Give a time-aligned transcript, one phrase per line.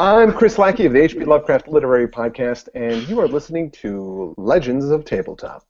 [0.00, 1.26] I'm Chris Lackey of the H.P.
[1.26, 5.66] Lovecraft Literary Podcast, and you are listening to Legends of Tabletop.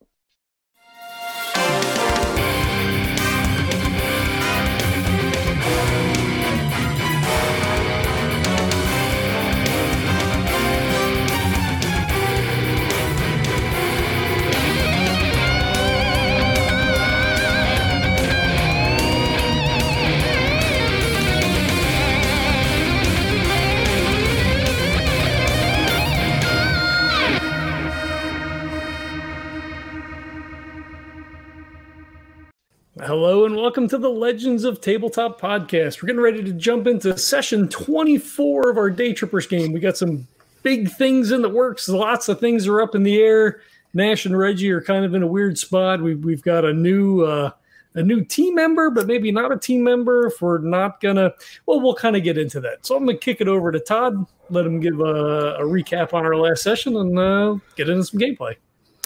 [33.11, 36.01] Hello and welcome to the Legends of Tabletop podcast.
[36.01, 39.73] We're getting ready to jump into session 24 of our Day Trippers game.
[39.73, 40.25] We got some
[40.63, 41.89] big things in the works.
[41.89, 43.59] Lots of things are up in the air.
[43.93, 46.01] Nash and Reggie are kind of in a weird spot.
[46.01, 47.51] We've, we've got a new uh,
[47.95, 50.27] a new team member, but maybe not a team member.
[50.27, 51.33] If we're not gonna,
[51.65, 52.85] well, we'll kind of get into that.
[52.85, 56.25] So I'm gonna kick it over to Todd, let him give a, a recap on
[56.25, 58.55] our last session, and uh, get into some gameplay.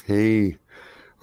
[0.06, 0.58] Hey,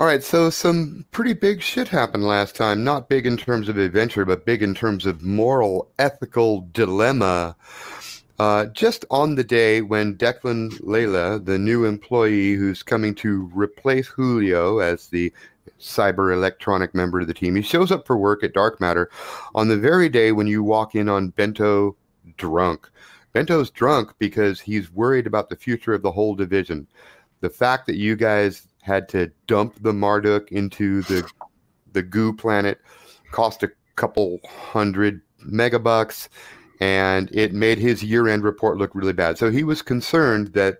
[0.03, 2.83] all right, so some pretty big shit happened last time.
[2.83, 7.55] Not big in terms of adventure, but big in terms of moral, ethical dilemma.
[8.37, 14.09] Uh, just on the day when Declan Layla, the new employee who's coming to replace
[14.09, 15.33] Julio as the
[15.79, 19.09] cyber electronic member of the team, he shows up for work at Dark Matter
[19.55, 21.95] on the very day when you walk in on Bento
[22.39, 22.91] drunk.
[23.33, 26.89] Bento's drunk because he's worried about the future of the whole division.
[27.41, 31.29] The fact that you guys had to dump the Marduk into the
[31.93, 32.81] the goo planet,
[33.31, 36.29] cost a couple hundred megabucks,
[36.81, 39.39] and it made his year-end report look really bad.
[39.39, 40.79] So he was concerned that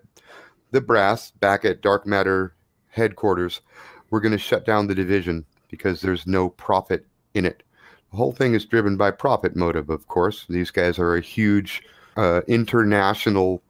[0.71, 2.55] the brass back at Dark Matter
[2.89, 3.61] headquarters
[4.09, 7.63] were going to shut down the division because there's no profit in it.
[8.11, 10.45] The whole thing is driven by profit motive, of course.
[10.49, 11.83] These guys are a huge
[12.17, 13.61] uh, international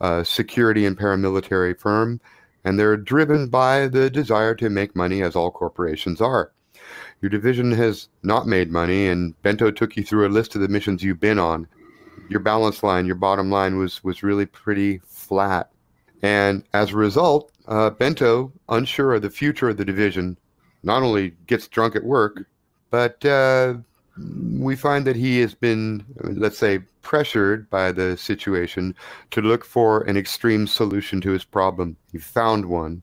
[0.00, 2.20] uh, security and paramilitary firm
[2.64, 6.52] and they're driven by the desire to make money, as all corporations are.
[7.20, 10.68] Your division has not made money, and Bento took you through a list of the
[10.68, 11.66] missions you've been on.
[12.28, 15.70] Your balance line, your bottom line was was really pretty flat,
[16.22, 20.38] and as a result, uh, Bento, unsure of the future of the division,
[20.82, 22.44] not only gets drunk at work,
[22.90, 23.74] but uh,
[24.58, 28.94] we find that he has been, let's say, pressured by the situation
[29.30, 31.96] to look for an extreme solution to his problem.
[32.12, 33.02] He found one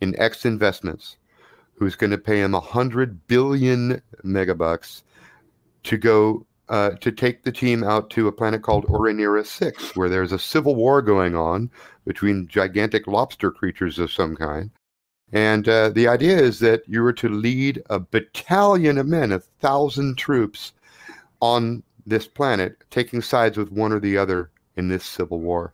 [0.00, 1.16] in X Investments,
[1.74, 5.02] who's going to pay him a hundred billion megabucks
[5.84, 10.08] to go uh, to take the team out to a planet called Orinira 6, where
[10.08, 11.70] there's a civil war going on
[12.06, 14.70] between gigantic lobster creatures of some kind.
[15.32, 19.38] And uh, the idea is that you were to lead a battalion of men, a
[19.38, 20.72] thousand troops,
[21.40, 25.72] on this planet, taking sides with one or the other in this civil war.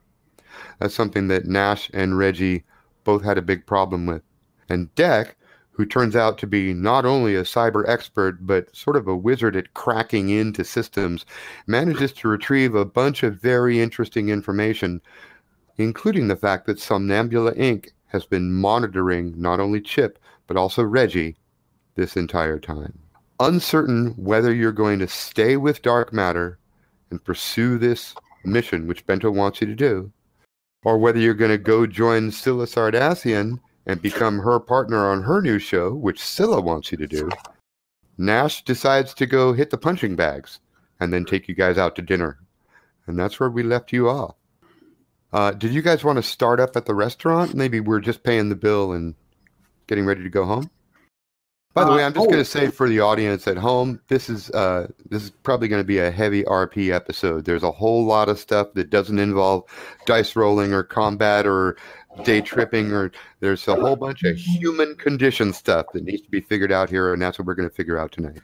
[0.78, 2.64] That's something that Nash and Reggie
[3.04, 4.22] both had a big problem with.
[4.68, 5.36] And Deck,
[5.70, 9.56] who turns out to be not only a cyber expert, but sort of a wizard
[9.56, 11.24] at cracking into systems,
[11.66, 15.00] manages to retrieve a bunch of very interesting information,
[15.76, 21.36] including the fact that Somnambula Inc has been monitoring not only Chip, but also Reggie
[21.94, 22.98] this entire time.
[23.40, 26.58] Uncertain whether you're going to stay with Dark Matter
[27.10, 28.14] and pursue this
[28.44, 30.10] mission, which Bento wants you to do,
[30.84, 35.40] or whether you're going to go join Scylla Sardassian and become her partner on her
[35.40, 37.28] new show, which Scylla wants you to do,
[38.18, 40.60] Nash decides to go hit the punching bags
[41.00, 42.38] and then take you guys out to dinner.
[43.06, 44.34] And that's where we left you off.
[45.32, 47.54] Uh, did you guys want to start up at the restaurant?
[47.54, 49.14] Maybe we're just paying the bill and
[49.86, 50.70] getting ready to go home.
[51.74, 52.30] By the uh, way, I'm just oh.
[52.30, 55.82] going to say for the audience at home, this is uh, this is probably going
[55.82, 57.44] to be a heavy RP episode.
[57.44, 59.64] There's a whole lot of stuff that doesn't involve
[60.06, 61.76] dice rolling or combat or
[62.24, 66.40] day tripping, or there's a whole bunch of human condition stuff that needs to be
[66.40, 68.40] figured out here, and that's what we're going to figure out tonight.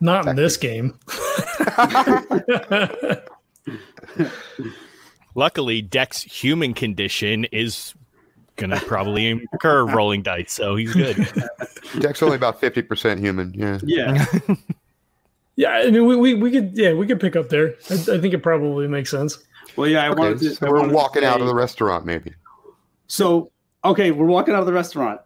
[0.00, 0.98] Not in this game.
[5.38, 7.94] Luckily, Deck's human condition is
[8.56, 11.16] gonna probably incur rolling dice, so he's good.
[12.00, 13.54] Deck's only about fifty percent human.
[13.54, 13.78] Yeah.
[13.84, 14.26] Yeah.
[15.54, 15.70] yeah.
[15.74, 17.76] I mean, we, we, we could yeah we could pick up there.
[17.88, 19.38] I, I think it probably makes sense.
[19.76, 20.06] Well, yeah.
[20.06, 20.54] I okay, wanted to.
[20.56, 22.34] So we're walking out of the restaurant, maybe.
[23.06, 23.52] So
[23.84, 25.20] okay, we're walking out of the restaurant.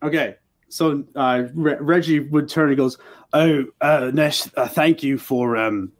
[0.00, 0.36] Okay.
[0.68, 2.98] So uh, Re- Reggie would turn and goes,
[3.32, 5.90] "Oh, uh, Nesh, uh, thank you for um,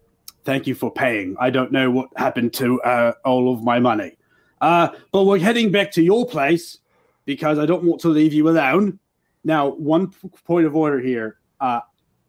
[0.46, 1.36] Thank you for paying.
[1.40, 4.16] I don't know what happened to uh, all of my money.
[4.60, 6.78] Uh, but we're heading back to your place
[7.24, 9.00] because I don't want to leave you alone.
[9.42, 11.38] Now, one p- point of order here.
[11.60, 11.80] Uh,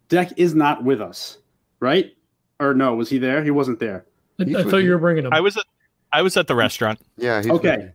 [0.10, 1.38] Deck is not with us,
[1.80, 2.12] right?
[2.60, 3.44] Or no, was he there?
[3.44, 4.06] He wasn't there.
[4.40, 5.34] I, I thought you were bringing him.
[5.34, 5.56] I was.
[5.56, 5.62] A,
[6.12, 7.00] I was at the restaurant.
[7.18, 7.42] Yeah.
[7.42, 7.92] He's Okay.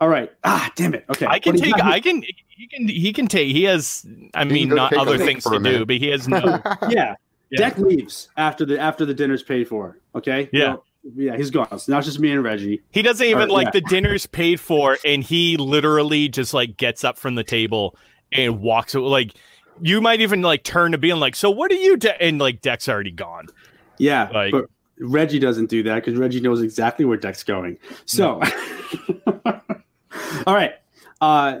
[0.00, 0.32] All right.
[0.44, 1.04] Ah, damn it.
[1.10, 1.26] Okay.
[1.26, 1.84] I can What take.
[1.84, 2.22] I can.
[2.48, 2.88] He can.
[2.88, 3.54] He can take.
[3.54, 4.06] He has.
[4.32, 6.60] I can mean, not other things to a do, but he has no.
[6.88, 7.16] yeah.
[7.50, 7.58] Yeah.
[7.58, 9.98] Deck leaves after the after the dinner's paid for.
[10.14, 10.48] Okay.
[10.52, 10.70] Yeah.
[10.70, 10.84] Well,
[11.14, 11.36] yeah.
[11.36, 11.78] He's gone.
[11.78, 12.82] So now it's just me and Reggie.
[12.90, 13.70] He doesn't even Or- like yeah.
[13.72, 17.96] the dinner's paid for, and he literally just like gets up from the table
[18.32, 18.94] and walks.
[18.94, 19.32] Like
[19.80, 22.20] you might even like turn to being like, "So what are you?" De-?
[22.20, 23.46] And like Deck's already gone.
[23.98, 24.28] Yeah.
[24.34, 24.64] Like- but
[24.98, 27.78] Reggie doesn't do that because Reggie knows exactly where Deck's going.
[28.06, 28.40] So,
[29.44, 30.72] all right.
[31.20, 31.60] Uh,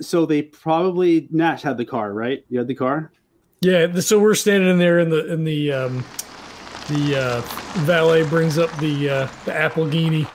[0.00, 2.44] so they probably Nash had the car, right?
[2.48, 3.12] You had the car.
[3.66, 6.04] Yeah, so we're standing in there, and the in the um,
[6.88, 7.40] the uh,
[7.80, 10.28] valet brings up the uh, the Applegini.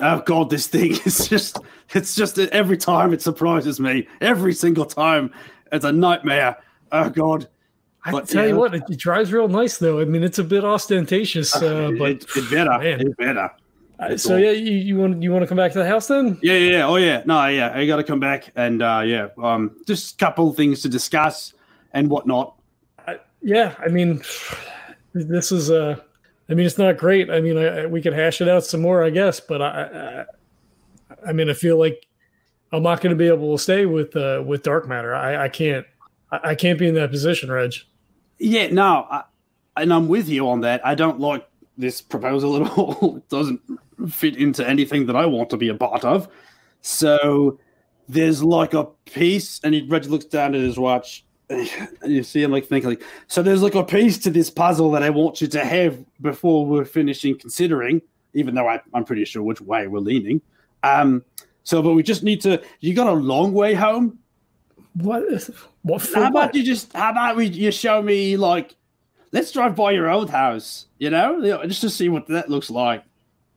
[0.00, 1.58] Oh god, this thing is just
[1.94, 4.08] it's just every time it surprises me.
[4.20, 5.32] Every single time.
[5.70, 6.56] It's a nightmare.
[6.90, 7.48] Oh god.
[8.04, 10.00] I But, tell you what, it, it drives real nice though.
[10.00, 12.76] I mean, it's a bit ostentatious, uh, but it, it better.
[12.76, 13.00] man.
[13.02, 13.50] It better.
[14.00, 16.38] uh, so yeah, you, you want you want to come back to the house then?
[16.42, 16.86] Yeah, yeah, yeah.
[16.88, 17.22] Oh yeah.
[17.24, 17.70] No, yeah.
[17.72, 19.28] I gotta come back and uh yeah.
[19.40, 21.54] Um just a couple things to discuss
[21.92, 22.54] and whatnot.
[23.40, 24.20] Yeah, I mean,
[25.14, 25.96] this is uh,
[26.50, 27.30] I mean, it's not great.
[27.30, 30.24] I mean, I, I- we could hash it out some more, I guess, but I,
[31.20, 32.06] I, I mean, I feel like
[32.72, 35.14] I'm not going to be able to stay with uh, with dark matter.
[35.14, 35.86] I, I can't,
[36.32, 37.74] I, I can't be in that position, Reg.
[38.38, 39.22] Yeah, no, I,
[39.76, 40.84] and I'm with you on that.
[40.84, 43.16] I don't like this proposal at all.
[43.18, 43.60] it doesn't
[44.10, 46.28] fit into anything that I want to be a part of.
[46.82, 47.58] So
[48.08, 51.24] there's like a piece, and he Reggie looks down at his watch.
[51.50, 54.90] And you see him like thinking, like, so there's like a piece to this puzzle
[54.92, 58.02] that I want you to have before we're finishing considering,
[58.34, 60.42] even though I, I'm pretty sure which way we're leaning.
[60.82, 61.24] Um,
[61.64, 62.62] so, but we just need to.
[62.80, 64.18] You got a long way home.
[64.94, 65.22] What?
[65.82, 66.02] What?
[66.02, 66.30] For How what?
[66.30, 66.92] about you just?
[66.92, 67.46] How about we?
[67.46, 68.74] You show me like,
[69.32, 70.86] let's drive by your old house.
[70.98, 73.04] You know, You know, just to see what that looks like.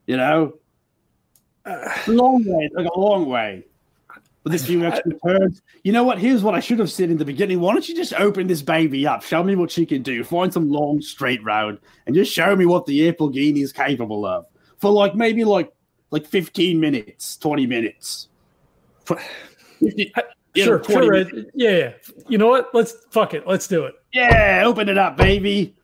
[0.07, 0.53] You know,
[2.07, 3.65] long way, like a long way.
[4.43, 5.61] With this few extra turns.
[5.83, 6.17] You know what?
[6.17, 7.59] Here's what I should have said in the beginning.
[7.59, 9.21] Why don't you just open this baby up?
[9.21, 10.23] Show me what she can do.
[10.23, 14.47] Find some long straight road and just show me what the Applegini is capable of
[14.79, 15.71] for like maybe like
[16.09, 18.29] like 15 minutes, 20 minutes.
[19.05, 19.21] For-
[19.79, 20.11] 50
[20.53, 21.51] you know, sure, 20 sure, minutes.
[21.53, 21.93] Yeah, yeah.
[22.27, 22.69] You know what?
[22.73, 23.47] Let's fuck it.
[23.47, 23.95] Let's do it.
[24.11, 25.75] Yeah, open it up, baby.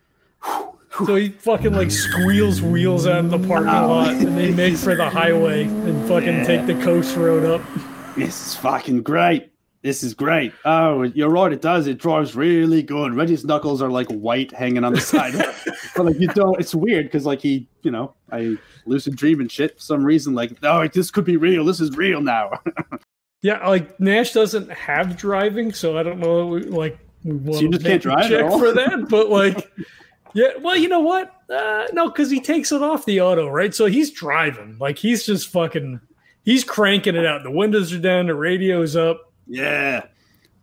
[1.05, 4.95] So he fucking like squeals wheels out of the parking lot, and they make for
[4.95, 7.96] the highway and fucking take the coast road up.
[8.17, 9.51] This is fucking great.
[9.83, 10.51] This is great.
[10.65, 11.53] Oh, you're right.
[11.53, 11.87] It does.
[11.87, 13.13] It drives really good.
[13.13, 15.33] Reggie's knuckles are like white hanging on the side.
[15.95, 16.59] but like you don't.
[16.59, 20.33] It's weird because like he, you know, I lucid dream and shit for some reason.
[20.33, 21.63] Like, oh, this could be real.
[21.63, 22.51] This is real now.
[23.41, 26.47] Yeah, like Nash doesn't have driving, so I don't know.
[26.47, 29.07] Like, we want you just can't drive check for that.
[29.09, 29.71] But like,
[30.33, 31.33] yeah, well, you know what?
[31.49, 33.73] Uh, no, because he takes it off the auto, right?
[33.73, 34.77] So he's driving.
[34.79, 36.01] Like he's just fucking.
[36.47, 37.43] He's cranking it out.
[37.43, 38.27] The windows are down.
[38.27, 39.33] The radio's up.
[39.47, 40.05] yeah,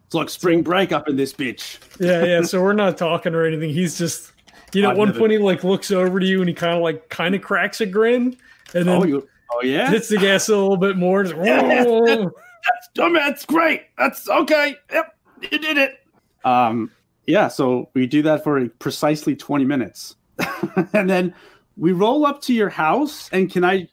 [0.06, 1.76] it's like spring break up in this bitch.
[2.00, 2.42] Yeah, yeah.
[2.42, 3.68] so we're not talking or anything.
[3.68, 4.32] He's just.
[4.72, 6.74] You know, at one never- point he like looks over to you and he kind
[6.74, 8.34] of like kind of cracks a grin,
[8.72, 9.22] and then Oh.
[9.52, 9.90] Oh yeah.
[9.90, 11.22] hits the gas a little bit more.
[11.22, 12.32] Just, "Whoa."
[12.98, 13.82] Oh, man, that's great.
[13.98, 14.76] That's okay.
[14.90, 15.16] Yep,
[15.52, 15.98] you did it.
[16.46, 16.90] Um,
[17.26, 17.48] yeah.
[17.48, 20.16] So we do that for precisely twenty minutes,
[20.94, 21.34] and then
[21.76, 23.28] we roll up to your house.
[23.32, 23.88] And can I?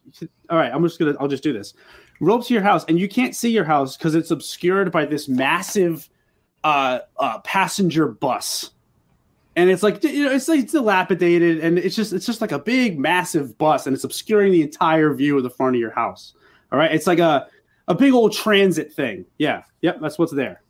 [0.49, 1.15] All right, I'm just gonna.
[1.19, 1.73] I'll just do this.
[2.19, 5.05] Roll up to your house, and you can't see your house because it's obscured by
[5.05, 6.09] this massive
[6.63, 8.71] uh, uh, passenger bus.
[9.55, 12.51] And it's like you know, it's like it's dilapidated, and it's just it's just like
[12.51, 15.91] a big, massive bus, and it's obscuring the entire view of the front of your
[15.91, 16.33] house.
[16.71, 17.47] All right, it's like a
[17.87, 19.25] a big old transit thing.
[19.37, 20.61] Yeah, yep, that's what's there.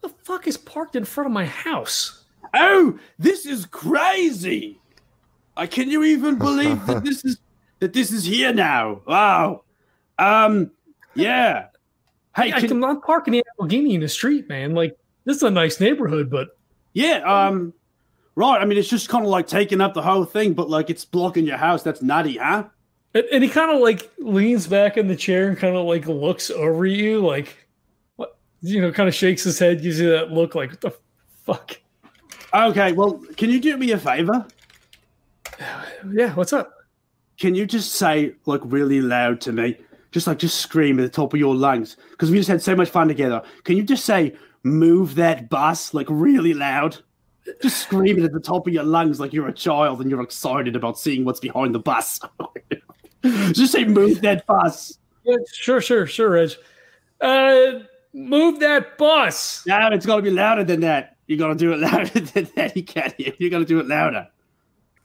[0.00, 2.24] What the fuck is parked in front of my house?
[2.54, 4.80] Oh, this is crazy!
[5.56, 7.38] Uh, can you even believe that this is
[7.80, 9.00] that this is here now?
[9.06, 9.62] Wow.
[10.18, 10.70] Um.
[11.14, 11.66] Yeah.
[12.34, 14.74] Hey, I, can- am not parking the Lamborghini in the street, man.
[14.74, 16.48] Like this is a nice neighborhood, but
[16.92, 17.22] yeah.
[17.24, 17.72] Um.
[18.34, 18.60] Right.
[18.60, 21.04] I mean, it's just kind of like taking up the whole thing, but like it's
[21.04, 21.82] blocking your house.
[21.82, 22.64] That's nutty, huh?
[23.16, 26.06] and, and he kind of like leans back in the chair and kind of like
[26.06, 27.66] looks over you, like
[28.16, 30.92] what you know, kind of shakes his head, gives you that look, like what the
[31.44, 31.78] fuck?
[32.52, 32.92] Okay.
[32.92, 34.46] Well, can you do me a favor?
[35.58, 36.72] Yeah, what's up?
[37.38, 39.76] Can you just say like really loud to me?
[40.12, 42.74] Just like just scream at the top of your lungs because we just had so
[42.74, 43.42] much fun together.
[43.64, 46.96] Can you just say move that bus like really loud?
[47.62, 50.22] Just scream it at the top of your lungs like you're a child and you're
[50.22, 52.18] excited about seeing what's behind the bus.
[53.22, 54.98] just say move that bus.
[55.24, 56.52] Yeah, sure, sure, sure, Reg.
[57.20, 57.80] Uh,
[58.12, 59.64] move that bus.
[59.66, 61.16] No, it's got to be louder than that.
[61.26, 62.76] You got to do it louder than that.
[62.76, 63.14] You can't.
[63.18, 64.28] You got to do it louder.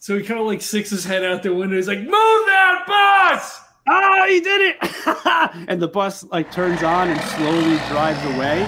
[0.01, 1.75] So he kind of like sticks his head out the window.
[1.75, 5.65] He's like, "Move that bus!" Oh, he did it!
[5.70, 8.62] and the bus like turns on and slowly drives away,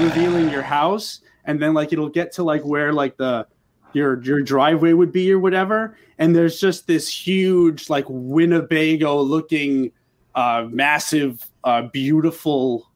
[0.00, 1.20] revealing your house.
[1.44, 3.46] And then like it'll get to like where like the
[3.92, 5.96] your your driveway would be or whatever.
[6.18, 9.92] And there's just this huge like Winnebago looking,
[10.34, 12.90] uh, massive, uh, beautiful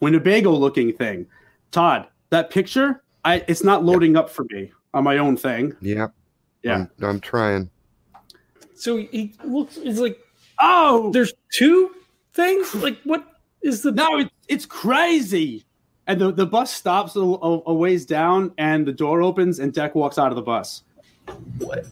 [0.00, 1.24] Winnebago looking thing.
[1.70, 5.76] Todd, that picture, I it's not loading up for me on my own thing.
[5.82, 6.14] Yep.
[6.62, 6.86] Yeah.
[7.00, 7.70] I'm, I'm trying.
[8.74, 9.76] So he looks.
[9.76, 10.18] It's like
[10.60, 11.90] Oh, there's two
[12.34, 12.74] things.
[12.74, 13.26] Like what
[13.62, 13.92] is the?
[13.92, 15.64] No, it, it's crazy.
[16.06, 19.72] And the, the bus stops a, a, a ways down, and the door opens, and
[19.74, 20.82] Deck walks out of the bus.
[21.58, 21.86] What?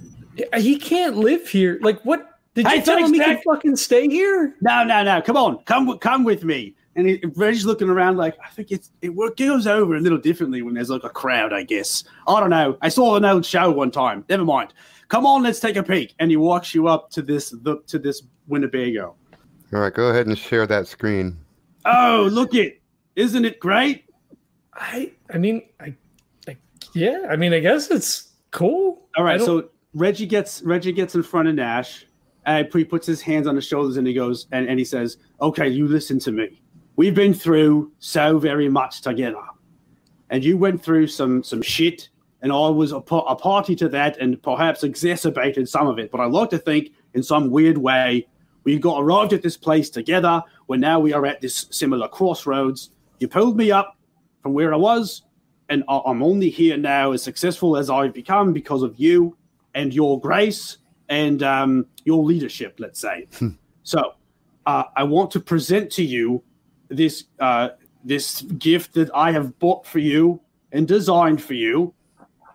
[0.56, 1.78] He can't live here.
[1.82, 2.30] Like what?
[2.54, 4.54] Did Hey, you tell him he can fucking stay here?
[4.62, 5.20] No, no, no!
[5.20, 6.74] Come on, come come with me.
[6.96, 10.18] And he, Reg's looking around like I think it's it work- goes over a little
[10.18, 11.52] differently when there's like a crowd.
[11.52, 12.78] I guess I don't know.
[12.80, 14.24] I saw an old show one time.
[14.28, 14.72] Never mind.
[15.08, 16.14] Come on, let's take a peek.
[16.18, 19.14] And he walks you up to this the, to this Winnebago.
[19.74, 21.36] All right, go ahead and share that screen.
[21.84, 22.80] Oh, look it!
[23.14, 24.04] Isn't it great?
[24.74, 25.12] I.
[25.32, 25.94] I mean, I.
[26.48, 26.56] I
[26.94, 27.26] yeah.
[27.28, 29.06] I mean, I guess it's cool.
[29.16, 32.06] All I right, don't- so Reggie gets Reggie gets in front of Nash,
[32.46, 35.18] and he puts his hands on his shoulders and he goes and, and he says,
[35.40, 36.62] "Okay, you listen to me.
[36.96, 39.42] We've been through so very much together,
[40.30, 42.08] and you went through some some shit,
[42.42, 46.10] and I was a, a party to that, and perhaps exacerbated some of it.
[46.10, 48.26] But I like to think, in some weird way,
[48.64, 50.42] we got arrived at this place together.
[50.66, 52.90] Where now we are at this similar crossroads.
[53.20, 53.96] You pulled me up
[54.42, 55.22] from where I was."
[55.68, 59.36] And I- I'm only here now as successful as I've become because of you
[59.74, 63.26] and your grace and um, your leadership, let's say.
[63.82, 64.14] so
[64.64, 66.42] uh, I want to present to you
[66.88, 67.70] this uh,
[68.04, 70.40] this gift that I have bought for you
[70.72, 71.92] and designed for you.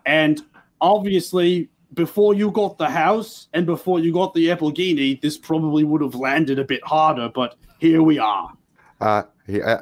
[0.06, 0.40] And
[0.80, 6.00] obviously, before you got the house and before you got the Applegini, this probably would
[6.00, 8.52] have landed a bit harder, but here we are.
[9.00, 9.24] Uh,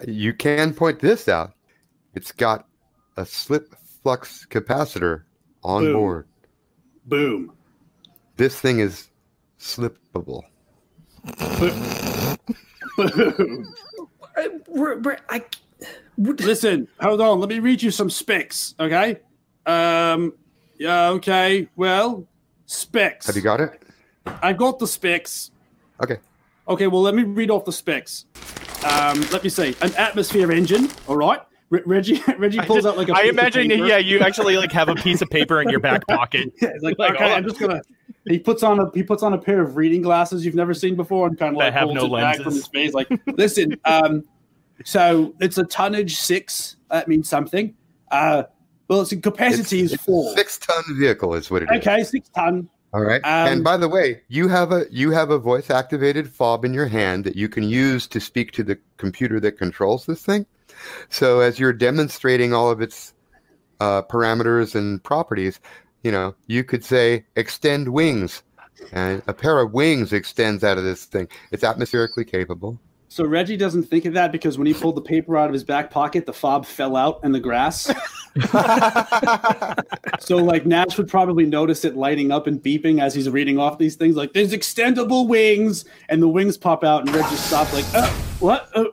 [0.06, 1.52] you can point this out.
[2.14, 2.66] It's got
[3.16, 5.22] a slip flux capacitor
[5.62, 5.92] on Boom.
[5.92, 6.26] board.
[7.06, 7.52] Boom.
[8.36, 9.10] This thing is
[9.58, 10.42] slippable.
[11.58, 12.48] Boom.
[12.98, 13.64] I,
[14.68, 15.44] we're- we're- I-
[16.18, 17.40] Listen, hold on.
[17.40, 19.18] Let me read you some specs, okay?
[19.66, 20.34] Um,
[20.78, 21.68] yeah, okay.
[21.76, 22.26] Well,
[22.66, 23.26] specs.
[23.26, 23.82] Have you got it?
[24.42, 25.50] I've got the specs.
[26.02, 26.18] Okay.
[26.68, 28.26] Okay, well, let me read off the specs.
[28.84, 29.74] Um, let me see.
[29.82, 31.40] An atmosphere engine, all right?
[31.70, 33.86] Re- Reggie Reggie pulls out like a I piece of imagine, paper.
[33.86, 36.52] yeah, you actually like have a piece of paper in your back pocket.
[36.60, 37.34] Yeah, like, Like, okay, oh.
[37.34, 37.80] I'm just gonna.
[38.28, 40.94] He puts on a he puts on a pair of reading glasses you've never seen
[40.94, 42.92] before and kind of That like have holds no it back from his face.
[42.92, 44.24] Like, listen, um,
[44.84, 46.76] so it's a tonnage six.
[46.90, 47.74] That means something.
[48.10, 48.44] Uh,
[48.88, 50.36] well, its capacity is it's four.
[50.36, 51.78] six-ton vehicle is what it is.
[51.78, 52.68] Okay, six ton.
[52.92, 53.22] All right.
[53.24, 56.86] Um, and by the way, you have a you have a voice-activated fob in your
[56.86, 60.44] hand that you can use to speak to the computer that controls this thing.
[61.08, 63.14] So as you're demonstrating all of its
[63.78, 65.60] uh, parameters and properties,
[66.02, 68.42] you know, you could say extend wings,
[68.92, 71.28] and a pair of wings extends out of this thing.
[71.50, 72.80] It's atmospherically capable.
[73.08, 75.64] So Reggie doesn't think of that because when he pulled the paper out of his
[75.64, 77.90] back pocket, the fob fell out in the grass.
[80.20, 83.78] so like Nash would probably notice it lighting up and beeping as he's reading off
[83.78, 84.14] these things.
[84.14, 88.70] Like there's extendable wings, and the wings pop out, and Reggie stops like, uh, what?
[88.76, 88.84] Uh,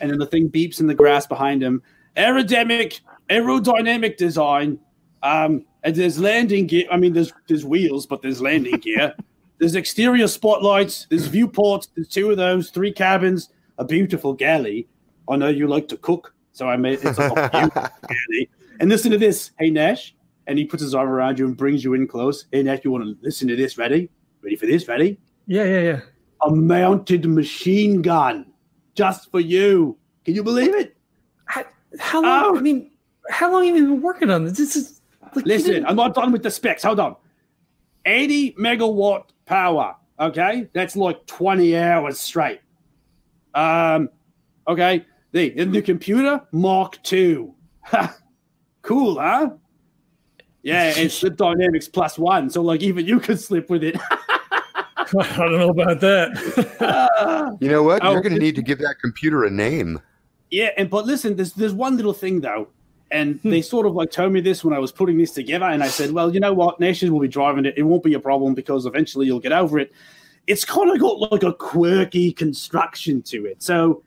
[0.00, 1.80] and then the thing beeps in the grass behind him.
[2.16, 4.80] Aerodynamic, aerodynamic design.
[5.22, 6.86] Um, and there's landing gear.
[6.90, 9.14] I mean, there's there's wheels, but there's landing gear.
[9.58, 11.08] There's exterior spotlights.
[11.10, 11.88] There's viewports.
[11.96, 12.70] There's two of those.
[12.70, 13.48] Three cabins.
[13.78, 14.86] A beautiful galley.
[15.28, 18.50] I know you like to cook, so I made it's a beautiful galley.
[18.78, 19.50] And listen to this.
[19.58, 20.14] Hey Nash,
[20.46, 22.46] and he puts his arm around you and brings you in close.
[22.52, 23.76] Hey Nash, you want to listen to this?
[23.76, 24.08] Ready?
[24.42, 24.86] Ready for this?
[24.86, 25.18] Ready?
[25.48, 26.00] yeah, yeah, yeah.
[26.42, 28.46] A mounted machine gun,
[28.94, 29.98] just for you.
[30.24, 30.96] Can you believe it?
[31.46, 31.64] How,
[31.98, 32.44] how long?
[32.44, 32.56] Oh.
[32.56, 32.92] I mean,
[33.28, 34.56] how long have you been working on this?
[34.56, 34.97] This is
[35.36, 36.82] like, Listen, didn't- I'm not done with the specs.
[36.82, 37.16] Hold on.
[38.06, 39.94] 80 megawatt power.
[40.20, 42.60] Okay, that's like 20 hours straight.
[43.54, 44.08] Um,
[44.66, 45.04] okay.
[45.32, 47.50] The in the computer Mark II.
[48.82, 49.50] Cool, huh?
[50.62, 53.96] Yeah, it's Slip Dynamics plus one, so like even you could slip with it.
[54.10, 57.56] I don't know about that.
[57.60, 58.04] You know what?
[58.04, 60.00] Oh, You're going to need to give that computer a name.
[60.50, 62.68] Yeah, and but listen, there's there's one little thing though,
[63.10, 65.82] and they sort of like told me this when I was putting this together, and
[65.82, 67.74] I said, well, you know what, Nations will be driving it.
[67.76, 69.92] It won't be a problem because eventually you'll get over it.
[70.46, 74.02] It's kind of got like a quirky construction to it, so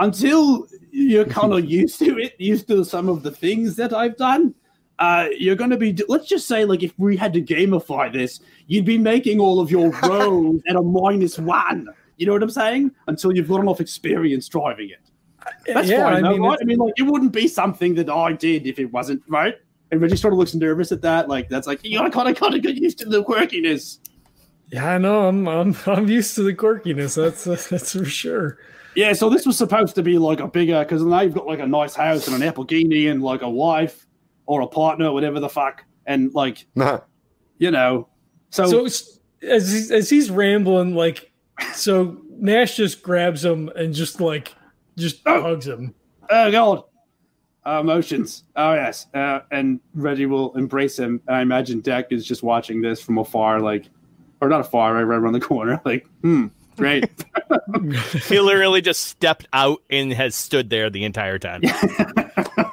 [0.00, 4.16] until you're kind of used to it, used to some of the things that I've
[4.16, 4.54] done.
[4.98, 8.40] Uh, you're going to be, let's just say, like, if we had to gamify this,
[8.66, 11.86] you'd be making all of your rows at a minus one
[12.16, 12.92] You know what I'm saying?
[13.06, 15.10] Until you've got enough experience driving it.
[15.68, 16.58] That's yeah, fine, I mean, right?
[16.60, 19.54] I mean, like, it wouldn't be something that I did if it wasn't, right?
[19.90, 21.28] And Reggie sort of looks nervous at that.
[21.28, 23.98] Like, that's like, you gotta kind of, kind of get used to the quirkiness.
[24.70, 25.28] yeah, I know.
[25.28, 27.16] I'm I'm I'm used to the quirkiness.
[27.16, 28.58] That's that's for sure.
[28.96, 31.60] Yeah, so this was supposed to be like a bigger, because now you've got like
[31.60, 34.06] a nice house and an Lamborghini and like a wife
[34.46, 35.84] or a partner, whatever the fuck.
[36.06, 37.00] And like, Nah.
[37.58, 38.08] you know,
[38.50, 38.84] so, So
[39.46, 41.30] as he's, as he's rambling, like,
[41.74, 44.54] so Nash just grabs him and just like
[44.96, 45.42] just Oh.
[45.42, 45.94] hugs him.
[46.30, 46.84] oh god,
[47.66, 48.44] uh, emotions.
[48.56, 51.20] Oh yes, uh, and Reggie will embrace him.
[51.28, 53.86] I imagine Deck is just watching this from afar, like,
[54.40, 55.80] or not afar, right, right around the corner.
[55.84, 57.08] Like, hmm, great.
[58.28, 61.62] He literally just stepped out and has stood there the entire time.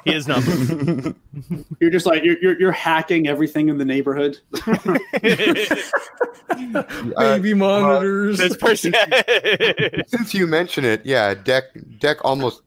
[0.04, 0.44] he is not.
[0.46, 1.14] moving.
[1.80, 4.38] you're just like you're, you're you're hacking everything in the neighborhood.
[6.50, 8.38] Uh, Baby monitors.
[8.38, 8.94] this person.
[10.06, 11.64] since you mention it, yeah, Deck
[11.98, 12.62] Deck almost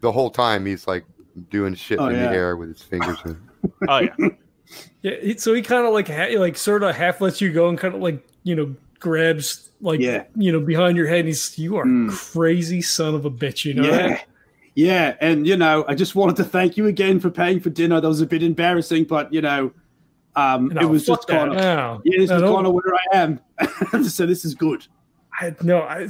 [0.00, 1.04] the whole time he's like
[1.50, 2.28] doing shit Oh, in yeah.
[2.28, 3.18] the air with his fingers.
[3.24, 3.36] In.
[3.88, 4.28] oh yeah.
[5.02, 7.78] yeah, so he kind of like ha- like sort of half lets you go and
[7.78, 10.24] kind of like you know grabs like Yeah.
[10.34, 11.20] you know behind your head.
[11.20, 12.10] And he's you are Mm.
[12.10, 13.64] crazy son of a bitch.
[13.64, 14.20] You know yeah.
[14.74, 18.00] Yeah, and you know, I just wanted to thank you again for paying for dinner.
[18.00, 19.72] That was a bit embarrassing, but you know,
[20.36, 22.00] um, No, it was just kind of No.
[22.04, 23.40] yeah, this is kind of where I am.
[24.04, 24.86] so this is good.
[25.40, 26.08] I, no, I,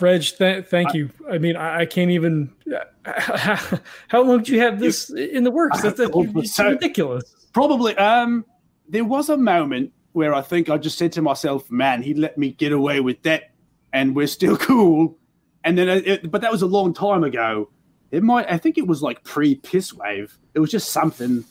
[0.00, 1.10] Reg, th- thank you.
[1.30, 2.52] I mean, I, I can't even.
[3.04, 5.82] How long do you have this in the works?
[5.82, 7.34] That's, that's So- ridiculous.
[7.52, 7.96] Probably.
[7.96, 8.44] Um,
[8.88, 12.38] there was a moment where I think I just said to myself, "Man, he let
[12.38, 13.50] me get away with that,
[13.92, 15.18] and we're still cool."
[15.64, 17.70] And then, it, it- but that was a long time ago.
[18.10, 18.50] It might.
[18.50, 20.36] I think it was like pre piss wave.
[20.54, 21.44] It was just something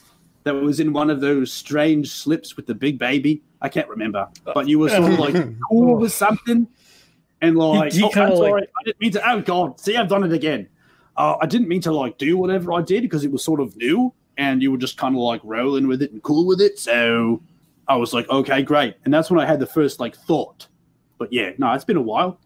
[0.44, 3.42] that was in one of those strange slips with the big baby.
[3.62, 5.36] I can't remember, but you were sort of like
[5.70, 6.68] cool with something,
[7.42, 9.32] and like, oh, I'm sorry, I didn't mean to.
[9.32, 10.68] Oh God, see, I've done it again.
[11.18, 13.76] Uh, I didn't mean to like do whatever I did because it was sort of
[13.78, 16.80] new, and you were just kind of like rolling with it and cool with it.
[16.80, 17.42] So
[17.88, 20.68] I was like, okay, great, and that's when I had the first like thought.
[21.18, 22.40] But yeah, no, it's been a while.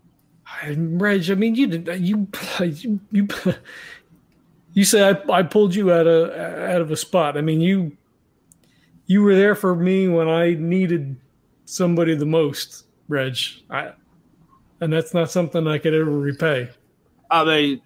[0.67, 2.27] Reg, I mean, you did you
[2.59, 3.27] you you,
[4.73, 7.37] you say I, I pulled you out of out of a spot.
[7.37, 7.95] I mean, you
[9.05, 11.15] you were there for me when I needed
[11.65, 13.37] somebody the most, Reg.
[13.69, 13.91] I,
[14.81, 16.69] and that's not something I could ever repay.
[17.29, 17.81] I mean,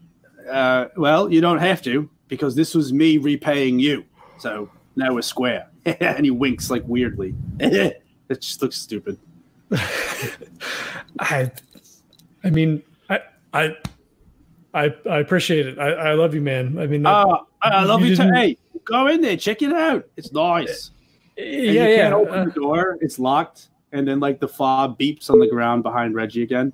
[0.49, 4.05] uh, well, you don't have to because this was me repaying you.
[4.39, 5.69] So now we're square.
[5.85, 7.33] and he winks like weirdly.
[7.59, 9.17] it just looks stupid.
[11.19, 11.51] I,
[12.43, 13.19] I mean, I,
[13.53, 13.77] I,
[14.73, 15.79] I, I appreciate it.
[15.79, 16.77] I, I love you, man.
[16.77, 18.29] I mean, that- Uh, I love You you, too.
[18.33, 20.07] Hey, go in there, check it out.
[20.15, 20.91] It's nice.
[21.37, 21.95] And yeah, you yeah.
[21.97, 22.97] can't open uh, the door.
[23.01, 23.69] It's locked.
[23.91, 26.73] And then like the fob beeps on the ground behind Reggie again.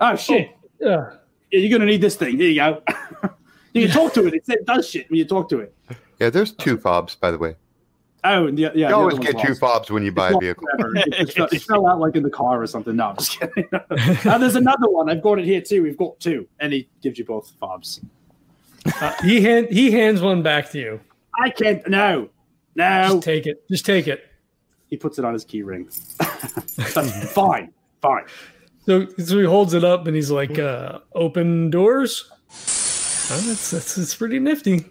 [0.00, 0.50] Oh shit!
[0.80, 1.12] yeah.
[1.50, 2.38] Yeah, you're gonna need this thing.
[2.38, 2.82] Here you go.
[3.74, 4.34] you can talk to it.
[4.34, 5.74] It, it does shit when you talk to it.
[6.18, 7.56] Yeah, there's two fobs, by the way.
[8.24, 8.88] Oh, and the, yeah.
[8.88, 9.60] You always get one's two lost.
[9.60, 10.64] fobs when you buy a vehicle.
[10.72, 10.96] whatever.
[10.96, 12.94] It, it fell, it fell out like in the car or something.
[12.94, 13.68] No, I'm just kidding.
[13.72, 15.10] uh, there's another one.
[15.10, 15.82] I've got it here too.
[15.82, 18.00] We've got two, and he gives you both fobs.
[19.00, 21.00] Uh, he hand he hands one back to you.
[21.40, 21.86] I can't.
[21.88, 22.28] No,
[22.76, 23.08] no.
[23.08, 23.68] Just take it.
[23.68, 24.28] Just take it.
[24.88, 25.86] He puts it on his key ring.
[25.88, 28.24] fine, fine.
[28.84, 33.94] So, so he holds it up and he's like, uh, "Open doors." Oh, that's, that's
[33.94, 34.84] that's pretty nifty.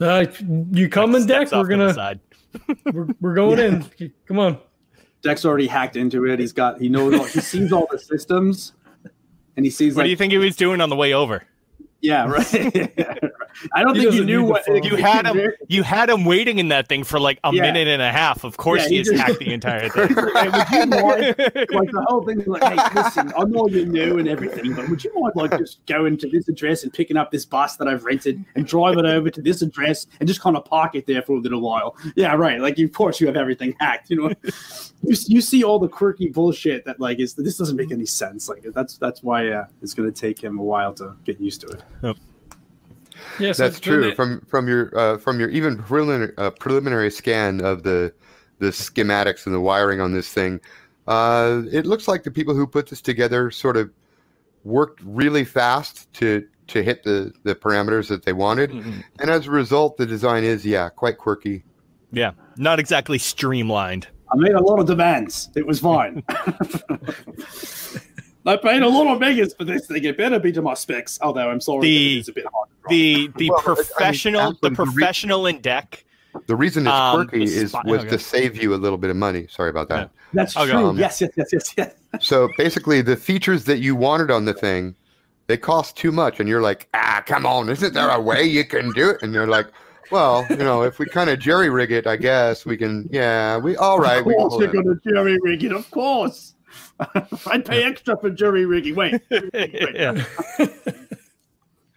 [0.00, 0.26] Uh,
[0.72, 1.50] you coming, Deck?
[1.50, 2.20] We're off to the gonna side.
[2.92, 4.12] We're, we're going in.
[4.26, 4.58] Come on.
[5.22, 6.38] Deck's already hacked into it.
[6.38, 6.80] He's got.
[6.80, 7.14] He knows.
[7.14, 8.72] All, he sees all the systems,
[9.56, 10.06] and he sees What like.
[10.06, 11.44] do you think he was doing on the way over?
[12.10, 12.92] yeah, right.
[13.74, 14.62] I don't He think you knew what.
[14.84, 15.50] You had him.
[15.68, 17.62] You had him waiting in that thing for like a Yeah.
[17.62, 18.44] minute and a half.
[18.44, 20.08] Of course, Yeah, he he has just- hacked the entire thing.
[20.08, 21.34] Hey, would you mind,
[21.72, 25.02] like the whole thing, like, hey, listen, I know you're new and everything, but would
[25.02, 28.04] you mind like just going to this address and picking up this bus that I've
[28.04, 31.22] rented and drive it over to this address and just kind of park it there
[31.22, 31.96] for a little while?
[32.14, 32.60] Yeah, right.
[32.60, 34.10] Like, of course, you have everything hacked.
[34.10, 34.34] You know,
[35.06, 38.48] you, you see all the quirky bullshit that like is this doesn't make any sense.
[38.48, 41.60] Like, that's that's why uh, it's going to take him a while to get used
[41.62, 42.16] to it.
[43.38, 44.14] Yes, That's true.
[44.14, 48.12] From from your uh, from your even preliminary, uh, preliminary scan of the
[48.58, 50.60] the schematics and the wiring on this thing,
[51.06, 53.90] uh, it looks like the people who put this together sort of
[54.64, 59.04] worked really fast to to hit the the parameters that they wanted, Mhm.
[59.20, 61.62] and as a result, the design is yeah quite quirky.
[62.12, 64.08] Yeah, not exactly streamlined.
[64.32, 65.50] I made a lot of demands.
[65.54, 66.22] It was fine.
[68.46, 70.04] I paid a lot of megas for this thing.
[70.04, 71.18] It better be to my specs.
[71.20, 72.68] Although I'm sorry, The- it's a bit hard.
[72.88, 76.04] The the Well, I mean, professional the actually, re- professional in deck
[76.46, 78.10] The reason it's Um, quirky the is spot- was okay.
[78.10, 79.46] to save you a little bit of money.
[79.50, 80.10] Sorry about that.
[80.34, 80.70] That's Okay.
[80.70, 80.86] true.
[80.86, 81.94] Um, yes, yes, yes, yes, yes.
[82.20, 84.94] So basically, the features that you wanted on the thing,
[85.48, 88.64] they cost too much, and you're like, ah, come on, isn't there a way you
[88.64, 89.22] can do it?
[89.22, 89.66] And they're like,
[90.10, 93.08] well, you know, if we kind of jerry rig it, I guess we can.
[93.10, 94.20] Yeah, we all right.
[94.20, 95.72] of We can course pull you're going to jury rig it.
[95.72, 96.54] Of course.
[97.46, 98.94] I'd pay extra for jury rigging.
[98.94, 99.20] Wait.
[99.30, 100.24] yeah.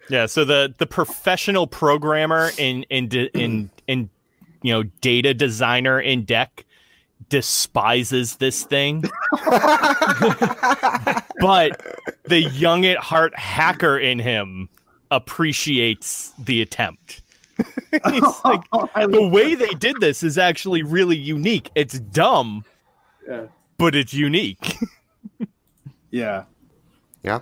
[0.08, 0.26] yeah.
[0.26, 4.10] So the the professional programmer in in de- in in
[4.62, 6.66] you know data designer in deck
[7.28, 9.02] despises this thing,
[11.40, 11.80] but
[12.24, 14.68] the young at heart hacker in him
[15.10, 17.22] appreciates the attempt.
[17.92, 21.70] It's like the way they did this is actually really unique.
[21.74, 22.64] It's dumb,
[23.28, 23.46] Yeah.
[23.78, 24.76] but it's unique.
[26.12, 26.44] Yeah.
[27.22, 27.40] Yeah.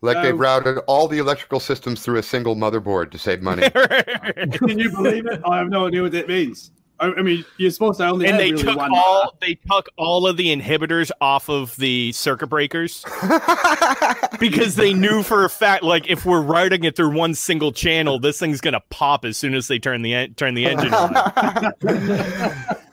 [0.00, 3.68] Like they've Um, routed all the electrical systems through a single motherboard to save money.
[3.70, 5.40] Can you believe it?
[5.44, 6.70] I have no idea what that means.
[7.04, 8.90] I, I mean, you're supposed to only and they really took one.
[8.94, 13.04] all they took all of the inhibitors off of the circuit breakers
[14.40, 18.18] because they knew for a fact like if we're routing it through one single channel
[18.18, 21.14] this thing's gonna pop as soon as they turn the en- turn the engine on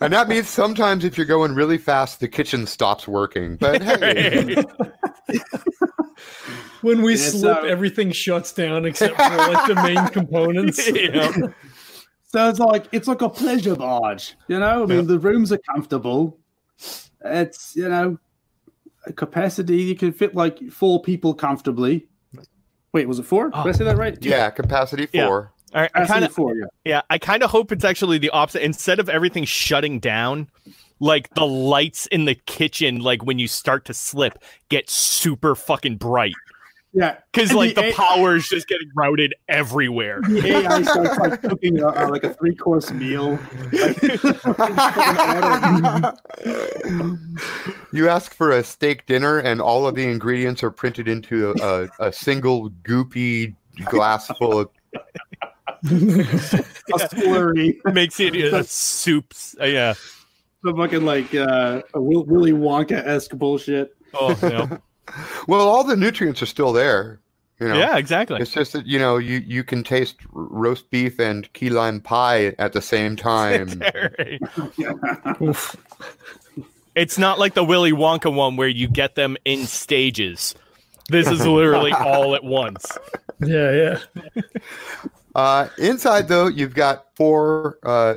[0.02, 3.56] and that means sometimes if you're going really fast, the kitchen stops working.
[3.58, 4.56] But hey,
[6.82, 10.88] When we Yeah, slip, so- everything shuts down except for like the main components.
[10.88, 11.54] You know?
[12.32, 14.84] So it's like it's like a pleasure barge, you know.
[14.84, 16.40] I mean, the rooms are comfortable.
[17.26, 18.18] It's you know,
[19.06, 22.08] a capacity you can fit like four people comfortably.
[22.94, 23.50] Wait, was it four?
[23.50, 23.72] Did I oh.
[23.74, 24.18] say that right?
[24.22, 25.28] yeah, capacity Yeah.
[25.28, 25.52] four.
[25.74, 26.56] All right, I Capacity kind of four.
[26.56, 26.66] Yeah.
[26.86, 28.64] yeah, I kind of hope it's actually the opposite.
[28.64, 30.48] Instead of everything shutting down,
[31.00, 35.98] like the lights in the kitchen, like when you start to slip, get super fucking
[35.98, 36.36] bright
[36.94, 37.18] Yeah.
[37.32, 40.20] because like the the power is just getting routed everywhere.
[40.22, 43.40] The AI starts like cooking a, a- like a three course meal.
[47.94, 51.84] you ask for a steak dinner, and all of the ingredients are printed into a,
[52.00, 54.70] a, a single goopy glass full of.
[55.84, 57.78] a slurry.
[57.94, 59.56] Makes it uh, soups.
[59.60, 59.94] Uh, yeah.
[60.64, 63.96] The fucking like uh, a Will- Willy Wonka esque bullshit.
[64.14, 64.78] Oh yeah.
[65.48, 67.20] Well, all the nutrients are still there.
[67.60, 67.78] You know?
[67.78, 68.42] yeah, exactly.
[68.42, 72.56] It's just that you know you you can taste roast beef and key lime pie
[72.58, 73.82] at the same time.
[76.94, 80.54] It's not like the Willy Wonka one where you get them in stages.
[81.10, 82.86] This is literally all at once.
[83.40, 83.98] Yeah,
[84.36, 84.42] yeah.
[85.34, 88.16] Uh, inside though, you've got four uh,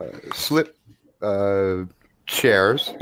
[0.00, 0.76] uh, slip
[1.22, 1.84] uh,
[2.26, 2.92] chairs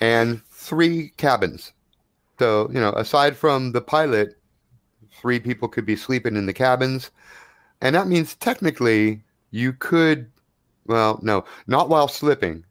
[0.00, 1.72] and three cabins.
[2.38, 4.36] So you know, aside from the pilot,
[5.20, 7.10] three people could be sleeping in the cabins,
[7.80, 10.30] and that means technically you could,
[10.86, 12.64] well, no, not while slipping,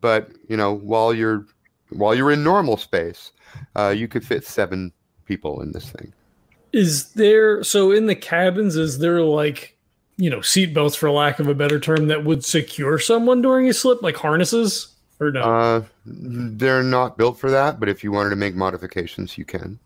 [0.00, 1.46] but you know, while you're
[1.90, 3.32] while you're in normal space,
[3.76, 4.92] uh, you could fit seven
[5.24, 6.12] people in this thing.
[6.72, 8.76] Is there so in the cabins?
[8.76, 9.76] Is there like
[10.16, 13.74] you know seatbelts for lack of a better term that would secure someone during a
[13.74, 15.40] slip, like harnesses, or no?
[15.42, 19.78] Uh, they're not built for that, but if you wanted to make modifications, you can.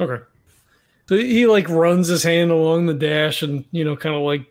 [0.00, 0.22] okay.
[1.08, 4.46] So he like runs his hand along the dash and you know kind of like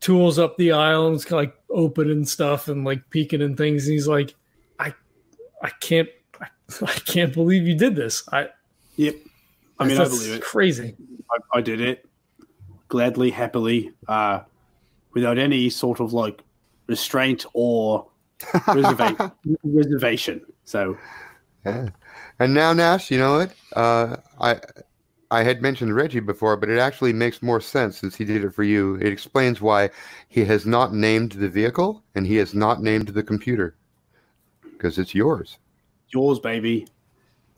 [0.00, 3.56] tools up the aisle and it's kind of like opening stuff and like peeking and
[3.58, 3.86] things.
[3.86, 4.34] And he's like,
[4.78, 4.94] I,
[5.62, 6.08] I can't,
[6.40, 6.46] I,
[6.82, 8.22] I can't believe you did this.
[8.32, 8.48] I,
[8.96, 9.16] Yep.
[9.78, 10.42] I mean, I believe it.
[10.42, 10.96] Crazy.
[11.30, 12.06] I, I did it
[12.88, 14.40] gladly, happily, uh,
[15.12, 16.42] without any sort of like
[16.86, 18.06] restraint or
[18.40, 19.32] reserva-
[19.64, 20.40] reservation.
[20.64, 20.96] So,
[21.64, 21.88] Yeah.
[22.38, 23.54] And now, Nash, you know what?
[23.74, 24.60] Uh, I
[25.30, 28.54] I had mentioned Reggie before, but it actually makes more sense since he did it
[28.54, 28.94] for you.
[28.96, 29.90] It explains why
[30.28, 33.74] he has not named the vehicle and he has not named the computer
[34.62, 35.58] because it's yours.
[36.10, 36.86] yours, baby.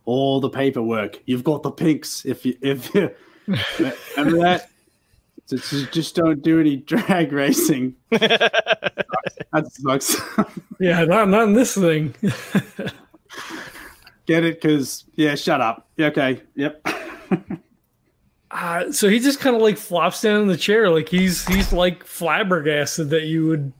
[0.06, 1.20] All the paperwork.
[1.26, 2.24] You've got the pinks.
[2.24, 3.10] If you, if you,
[4.16, 4.70] remember that.
[5.48, 7.94] Just, just- just don't do any drag racing.
[9.52, 10.16] That sucks.
[10.80, 12.14] Yeah, not not in this thing.
[14.26, 14.60] Get it?
[14.60, 15.88] Because yeah, shut up.
[15.96, 16.42] Yeah, okay.
[16.54, 16.86] Yep.
[18.50, 21.72] Uh, so he just kind of like flops down in the chair, like he's he's
[21.72, 23.72] like flabbergasted that you would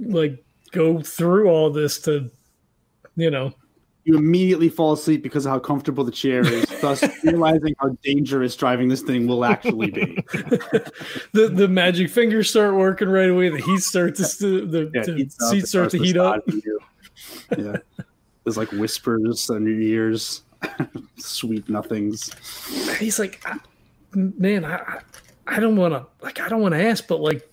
[0.00, 2.30] like go through all this to,
[3.16, 3.52] you know.
[4.08, 8.56] You immediately fall asleep because of how comfortable the chair is, thus realizing how dangerous
[8.56, 10.14] driving this thing will actually be.
[11.32, 13.50] the the magic fingers start working right away.
[13.50, 16.42] The heat starts to the, Yeah, the heats up, start to heat up.
[17.58, 17.76] Yeah.
[18.44, 20.42] There's like whispers on your ears,
[21.18, 22.30] sweet nothings.
[22.98, 23.58] He's like, I,
[24.14, 25.00] man, I I-
[25.50, 27.46] I don't want to like I don't want to ask, but like,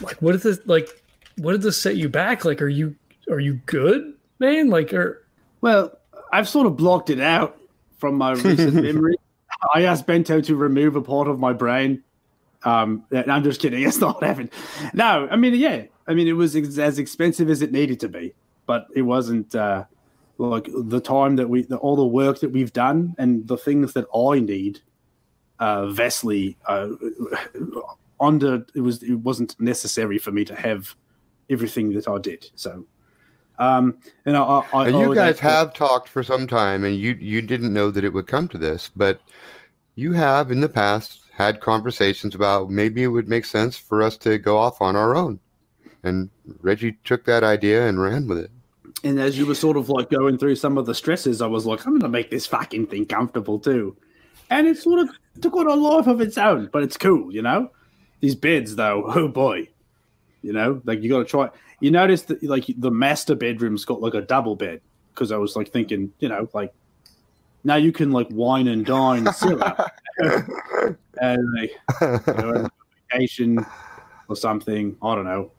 [0.00, 0.88] like what did this like
[1.36, 2.44] what did this set you back?
[2.44, 2.94] Like are you
[3.30, 4.68] are you good, man?
[4.68, 5.23] Like are
[5.64, 5.98] Well,
[6.30, 7.56] I've sort of blocked it out
[7.96, 9.16] from my recent memory.
[9.74, 12.04] I asked Bento to remove a part of my brain.
[12.64, 13.82] Um, I'm just kidding.
[13.88, 14.50] It's not what happened.
[14.92, 15.84] No, I mean, yeah.
[16.06, 18.34] I mean, it was ex- as expensive as it needed to be,
[18.66, 19.84] but it wasn't uh,
[20.36, 23.94] like the time that we, the, all the work that we've done and the things
[23.94, 24.80] that I need.
[25.60, 26.88] Uh, Vesely, uh,
[28.20, 30.94] under it was it wasn't necessary for me to have
[31.48, 32.50] everything that I did.
[32.54, 32.84] So,
[33.58, 36.96] um, and I, I, I And you guys that- have talked for some time, and
[36.96, 39.20] you you didn't know that it would come to this, but
[39.94, 44.16] you have in the past had conversations about maybe it would make sense for us
[44.18, 45.38] to go off on our own.
[46.02, 48.50] And Reggie took that idea and ran with it.
[49.02, 51.66] And as you were sort of like going through some of the stresses, I was
[51.66, 53.96] like, I'm going to make this fucking thing comfortable too.
[54.50, 57.42] And it sort of took on a life of its own, but it's cool, you
[57.42, 57.70] know?
[58.20, 59.68] These beds, though, oh boy.
[60.44, 61.48] You know, like you got to try.
[61.80, 64.80] You notice that, like, the master bedroom's got like a double bed
[65.12, 66.72] because I was like thinking, you know, like,
[67.64, 69.90] now you can like wine and dine Scylla
[71.20, 72.68] and like, you know,
[73.10, 73.64] vacation
[74.28, 74.96] or something.
[75.02, 75.50] I don't know.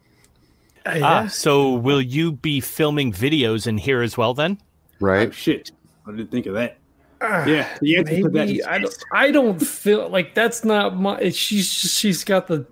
[0.86, 1.24] yeah.
[1.24, 4.60] Ah, so will you be filming videos in here as well then?
[4.62, 4.66] Oh,
[5.00, 5.34] Right?
[5.34, 5.72] shit.
[6.08, 6.78] I didn't think of that.
[7.22, 10.64] Ah, Yeah, the answer to that maybe is I don't I don't feel like that's
[10.64, 12.68] not my she's she's got the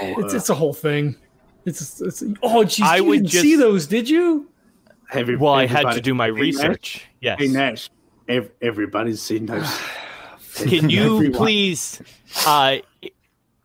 [0.00, 1.16] it's it's a whole thing.
[1.68, 4.48] It's, it's oh geez, I you would didn't see those, did you?
[5.12, 6.40] Every- Well, I had to do my Hey, Nash?
[6.40, 7.06] research.
[7.20, 7.38] Yes.
[7.38, 7.90] Hey Nash,
[8.28, 9.80] ev- everybody's seen those.
[10.56, 11.32] Can you Everyone.
[11.38, 12.02] please,
[12.46, 12.76] uh,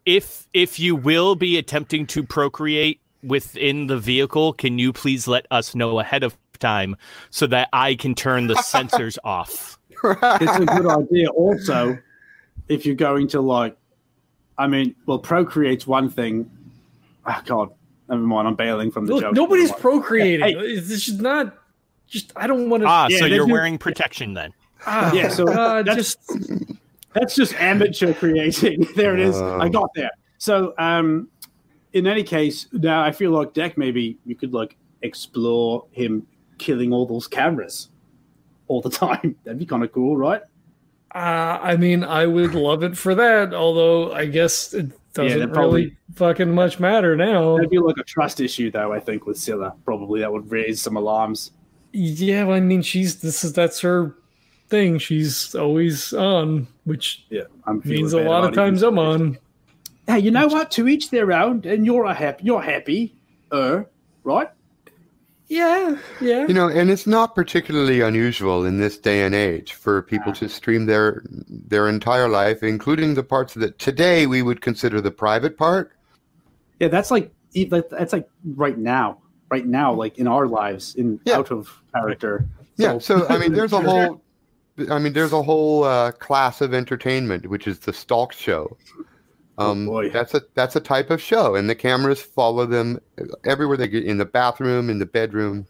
[0.06, 5.46] if if you will be attempting to procreate within the vehicle, can you please let
[5.50, 6.96] us know ahead of time
[7.30, 9.80] so that I can turn the sensors off?
[10.04, 11.30] It's a good idea.
[11.30, 11.98] Also,
[12.68, 13.76] if you're going to like,
[14.58, 16.50] I mean, well, Procreate's one thing.
[17.26, 17.72] Oh God,
[18.14, 18.48] never mind.
[18.48, 19.34] I'm bailing from the Look, joke.
[19.36, 19.82] nobody's Never mind.
[20.04, 20.46] procreating.
[20.48, 20.54] Hey.
[20.54, 21.56] It's this is not
[22.08, 24.52] just I don't want to Ah, Yeah, so you're do- wearing protection then.
[24.86, 26.20] ah, Yeah, so uh, that's- just
[27.14, 28.88] That's just amateur creating.
[28.96, 29.36] there it is.
[29.36, 29.60] Oh.
[29.60, 30.10] I got there.
[30.40, 31.30] So, um,
[31.94, 36.26] in any case, now I feel like Deck maybe you could like explore him
[36.58, 37.90] killing all those cameras
[38.68, 39.36] all the time.
[39.44, 40.42] That'd be kind of cool, right?
[41.14, 43.54] Uh, I mean, I would love it for that.
[43.54, 47.56] Although I guess it doesn't that probably- really fucking much matter now.
[47.56, 48.92] That'd be like a trust issue, though.
[48.92, 51.52] I think with Scylla, probably that would raise some alarms.
[51.92, 54.16] Yeah, well, I mean, she's this is that's her
[54.70, 54.98] thing.
[54.98, 59.38] She's always on, which Yeah, I'm feeling means a lot of times I'm on.
[60.08, 60.72] Hey, you know what?
[60.72, 62.44] To each their own, and you're a happy.
[62.44, 63.16] You're happy,
[63.52, 63.84] uh,
[64.24, 64.50] right?
[65.50, 66.48] Yeah, yeah.
[66.48, 70.48] You know, and it's not particularly unusual in this day and age for people to
[70.50, 75.58] stream their their entire life, including the parts that today we would consider the private
[75.58, 75.92] part.
[76.80, 77.32] Yeah, that's like
[77.70, 79.20] that's like right now,
[79.52, 81.38] right now, like in our lives, in Yeah.
[81.38, 82.48] out of character.
[82.78, 84.22] Yeah, so I mean, there's a whole,
[84.90, 88.76] I mean, there's a whole uh, class of entertainment which is the stalk show.
[89.58, 93.00] Um, Oh, that's a that's a type of show, and the cameras follow them
[93.46, 95.68] everywhere they get in the bathroom, in the bedroom.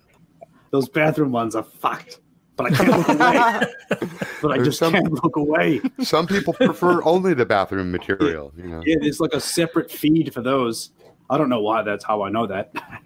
[0.71, 2.19] Those bathroom ones are fucked,
[2.55, 3.19] but I can't look away.
[4.41, 5.81] but I There's just some- can't look away.
[6.01, 8.51] Some people prefer only the bathroom material.
[8.57, 10.91] You know, Yeah, there's like a separate feed for those.
[11.29, 11.81] I don't know why.
[11.83, 12.71] That's how I know that.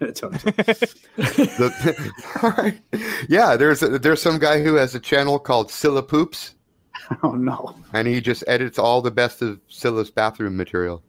[1.16, 2.12] The-
[2.42, 2.80] right.
[3.28, 3.56] yeah.
[3.56, 6.54] There's a, there's some guy who has a channel called Scylla Poops,
[7.22, 7.74] oh no.
[7.92, 11.02] and he just edits all the best of Scylla's bathroom material.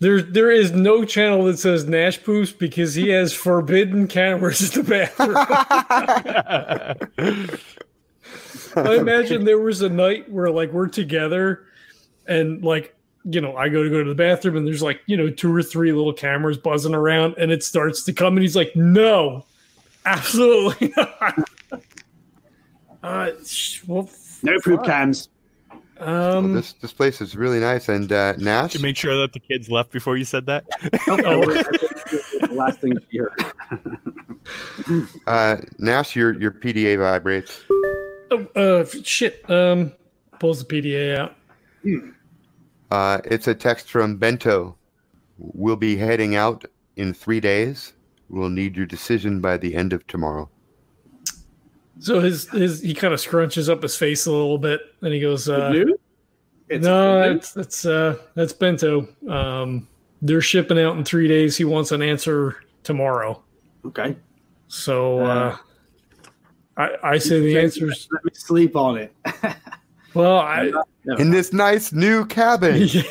[0.00, 4.84] There, there is no channel that says Nash poops because he has forbidden cameras in
[4.84, 5.36] the bathroom.
[8.76, 11.66] I imagine there was a night where like we're together,
[12.26, 15.16] and like you know I go to go to the bathroom, and there's like you
[15.16, 18.56] know two or three little cameras buzzing around, and it starts to come, and he's
[18.56, 19.46] like, "No,
[20.04, 21.38] absolutely not."
[23.02, 24.08] Uh, sh- well,
[24.44, 24.86] No poop fuck.
[24.86, 25.28] cams.
[26.00, 28.72] Um, this this place is really nice, and uh, Nash.
[28.72, 30.64] To make sure that the kids left before you said that.
[31.08, 33.32] Oh, the last thing here.
[35.26, 37.62] Uh, Nash, your your PDA vibrates.
[38.30, 39.48] oh, uh, shit.
[39.50, 39.92] Um,
[40.38, 41.34] pulls the PDA out.
[42.90, 44.76] Uh, it's a text from Bento.
[45.38, 47.94] We'll be heading out in three days.
[48.28, 50.50] We'll need your decision by the end of tomorrow.
[52.00, 55.20] So his his he kind of scrunches up his face a little bit, and he
[55.20, 55.96] goes, uh, New?
[56.68, 57.36] It's "No, new?
[57.36, 59.06] it's that's uh that's Bento.
[59.28, 59.86] Um,
[60.22, 61.56] they're shipping out in three days.
[61.56, 63.42] He wants an answer tomorrow.
[63.86, 64.16] okay.
[64.68, 65.56] So uh, Uh,
[66.76, 69.12] I I say the answer's Let me sleep on it.
[70.14, 70.38] well.
[70.38, 70.72] I
[71.18, 72.76] In this nice new cabin.
[72.88, 73.02] yeah,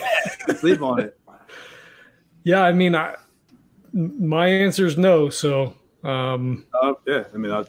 [0.58, 1.18] sleep on it.
[2.44, 2.64] yeah.
[2.64, 3.16] I mean, I
[3.94, 5.30] my answer is no.
[5.30, 7.64] So um, Uh, yeah, I mean, I,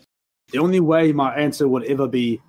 [0.55, 2.41] the only way my answer would ever be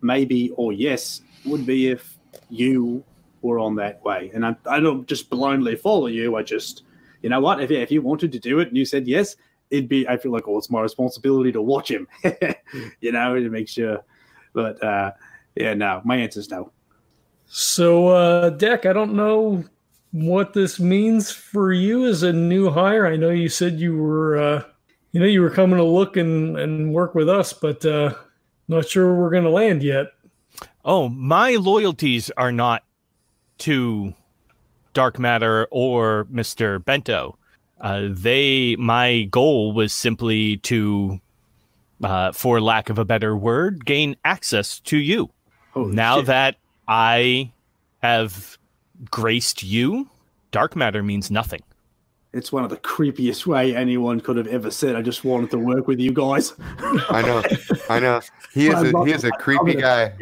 [0.00, 2.16] maybe or yes would be if
[2.50, 3.02] you
[3.42, 6.36] were on that way, and I, I don't just blindly follow you.
[6.36, 6.84] I just,
[7.20, 7.60] you know what?
[7.60, 9.34] If if you wanted to do it and you said yes,
[9.70, 10.06] it'd be.
[10.06, 12.06] I feel like, oh, it's my responsibility to watch him,
[13.00, 14.04] you know, to make sure.
[14.52, 15.10] But uh,
[15.56, 16.70] yeah, no, my answer's no.
[17.46, 19.64] so uh, Deck, I don't know
[20.12, 23.04] what this means for you as a new hire.
[23.04, 24.62] I know you said you were, uh,
[25.12, 28.14] you know, you were coming to look and and work with us, but uh,
[28.68, 30.08] not sure we're going to land yet.
[30.84, 32.82] Oh, my loyalties are not
[33.58, 34.14] to
[34.94, 36.82] Dark Matter or Mr.
[36.84, 37.36] Bento.
[37.80, 41.20] Uh, they, my goal was simply to,
[42.02, 45.30] uh, for lack of a better word, gain access to you.
[45.72, 46.26] Holy now shit.
[46.26, 46.56] that
[46.88, 47.52] I
[48.02, 48.58] have
[49.10, 50.08] graced you,
[50.50, 51.62] Dark Matter means nothing.
[52.32, 54.96] It's one of the creepiest way anyone could have ever said.
[54.96, 56.54] I just wanted to work with you guys.
[57.08, 57.42] I know,
[57.88, 58.20] I know.
[58.52, 60.12] He is a, he is a creepy guy.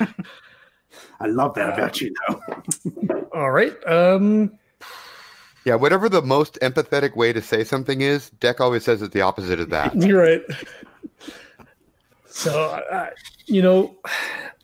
[1.20, 3.28] I love that about you, though.
[3.34, 3.74] All right.
[3.86, 4.58] Um,
[5.64, 9.22] Yeah, whatever the most empathetic way to say something is, Deck always says it's the
[9.22, 9.94] opposite of that.
[9.96, 10.42] You're right.
[12.26, 13.10] So, I,
[13.46, 13.96] you know,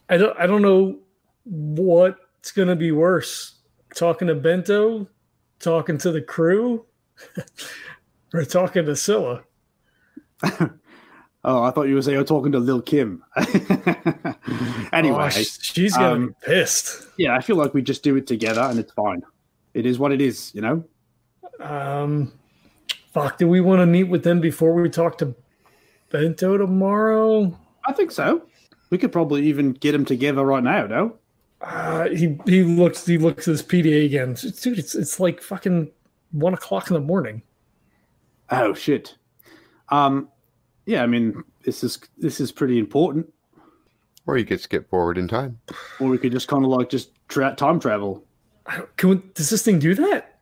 [0.08, 0.98] I don't, I don't know
[1.44, 3.54] what's going to be worse:
[3.94, 5.08] talking to Bento,
[5.62, 6.84] talking to the crew,
[8.34, 9.42] or talking to Scylla.
[11.44, 13.24] Oh, I thought you were saying you're talking to Lil Kim.
[14.92, 17.08] anyway, Oh, she's going to um, be pissed.
[17.18, 19.24] yeah, I feel like we just do it together and it's fine.
[19.74, 20.84] It is what it is, you know?
[21.58, 22.32] Um,
[23.12, 25.34] fuck, do we want to meet with them before we talk to
[26.10, 27.58] Bento tomorrow?
[27.88, 28.46] I think so.
[28.90, 31.18] We could probably even get them together right now, no?
[31.62, 34.78] Uh, he he looks he looks at his PDA again, dude.
[34.78, 35.90] It's it's like fucking
[36.32, 37.42] one o'clock in the morning.
[38.50, 39.16] Oh shit.
[39.88, 40.28] Um
[40.86, 43.32] yeah, I mean this is this is pretty important.
[44.26, 45.58] Or you could skip forward in time.
[46.00, 48.24] Or we could just kind of like just tra- time travel.
[48.96, 50.38] Can we, does this thing do that?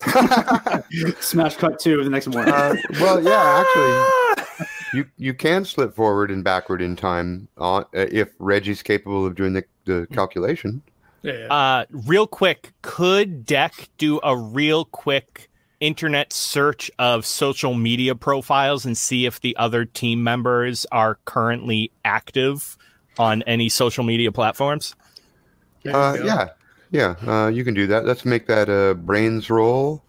[1.20, 2.54] Smash cut two of the next morning.
[2.54, 8.30] Uh, well, yeah, actually, you you can slip forward and backward in time uh, if
[8.38, 10.82] Reggie's capable of doing the, the calculation.
[11.22, 11.32] Yeah.
[11.32, 11.52] yeah.
[11.52, 18.84] Uh, real quick, could Deck do a real quick internet search of social media profiles
[18.84, 22.76] and see if the other team members are currently active
[23.18, 24.94] on any social media platforms?
[25.86, 26.48] Uh, yeah,
[26.90, 28.04] yeah, uh, you can do that.
[28.04, 30.02] Let's make that a brains roll.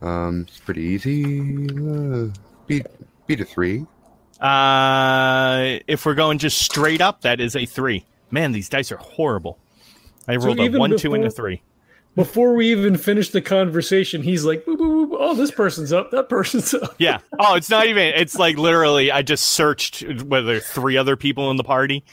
[0.00, 1.68] Um, it's pretty easy.
[1.68, 2.28] Uh,
[2.66, 2.86] beat
[3.26, 3.86] beat a three.
[4.40, 8.04] Uh, if we're going just straight up, that is a three.
[8.30, 9.58] Man, these dice are horrible.
[10.28, 11.62] I So rolled a even one, two, and a three.
[12.16, 16.10] Before we even finish the conversation, he's like, boop, boop, boop, "Oh, this person's up.
[16.10, 17.18] That person's up." Yeah.
[17.38, 18.02] Oh, it's not even.
[18.16, 19.10] It's like literally.
[19.12, 22.04] I just searched whether three other people in the party.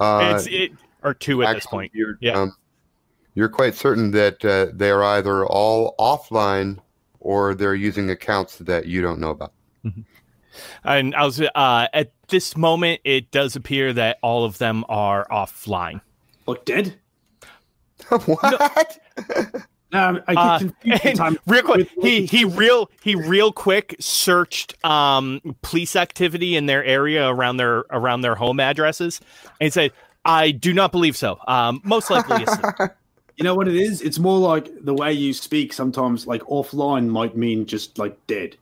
[0.00, 1.92] Uh, it's it or two at this point.
[1.94, 2.32] You're, Yeah.
[2.40, 2.56] um,
[3.34, 6.78] you're quite certain that uh, they are either all offline
[7.20, 9.52] or they're using accounts that you don't know about.
[10.84, 15.26] And I was uh, at this moment, it does appear that all of them are
[15.30, 16.00] offline.
[16.46, 16.94] Look dead?
[18.08, 18.98] what?
[19.92, 23.94] No, I get Uh, confused and sometimes real quick, he he real he real quick
[24.00, 29.20] searched um, police activity in their area around their around their home addresses
[29.60, 29.92] and said,
[30.24, 31.38] "I do not believe so.
[31.46, 32.56] Um, most likely, it's.
[33.36, 34.00] You know what it is?
[34.00, 38.56] It's more like the way you speak sometimes, like offline might mean just like dead.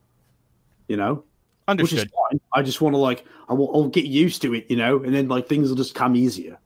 [0.88, 1.24] You know?
[1.68, 2.40] Which is fine.
[2.52, 5.14] I just want to like, I will, I'll get used to it, you know, and
[5.14, 6.58] then like things will just come easier.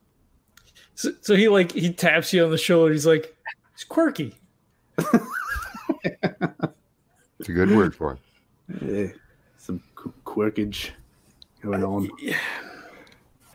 [0.94, 2.92] So, so he like he taps you on the shoulder.
[2.92, 3.37] He's like,
[3.74, 4.35] "It's quirky."
[7.38, 8.18] It's a good word for it.
[8.82, 9.12] Yeah,
[9.59, 9.82] some
[10.24, 10.90] quirkage
[11.61, 12.09] going on.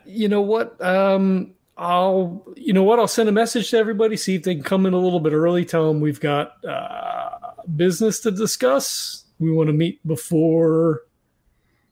[0.06, 0.80] You know what?
[0.80, 3.00] Um, I'll you know what?
[3.00, 4.16] I'll send a message to everybody.
[4.16, 5.64] See if they can come in a little bit early.
[5.64, 7.30] Tell them we've got uh,
[7.74, 9.24] business to discuss.
[9.40, 11.02] We want to meet before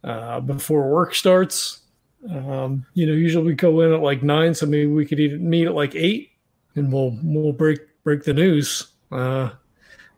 [0.05, 1.81] uh, before work starts.
[2.31, 5.49] Um, you know, usually we go in at like nine, so maybe we could even
[5.49, 6.31] meet at like eight,
[6.75, 8.89] and we'll we'll break break the news.
[9.11, 9.51] Uh,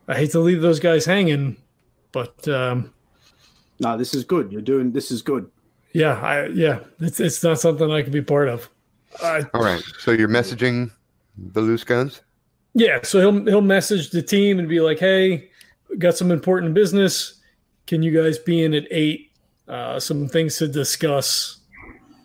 [0.07, 1.55] I hate to leave those guys hanging,
[2.11, 2.93] but um,
[3.79, 4.51] No, this is good.
[4.51, 5.49] You're doing this is good.
[5.93, 8.69] yeah, I yeah, it's it's not something I can be part of.
[9.23, 9.81] I, All right.
[9.99, 10.91] So you're messaging
[11.37, 12.21] the loose guns?
[12.73, 15.51] Yeah, so he'll he'll message the team and be like, "Hey,
[15.99, 17.39] got some important business.
[17.87, 19.31] Can you guys be in at eight?
[19.67, 21.59] Uh, some things to discuss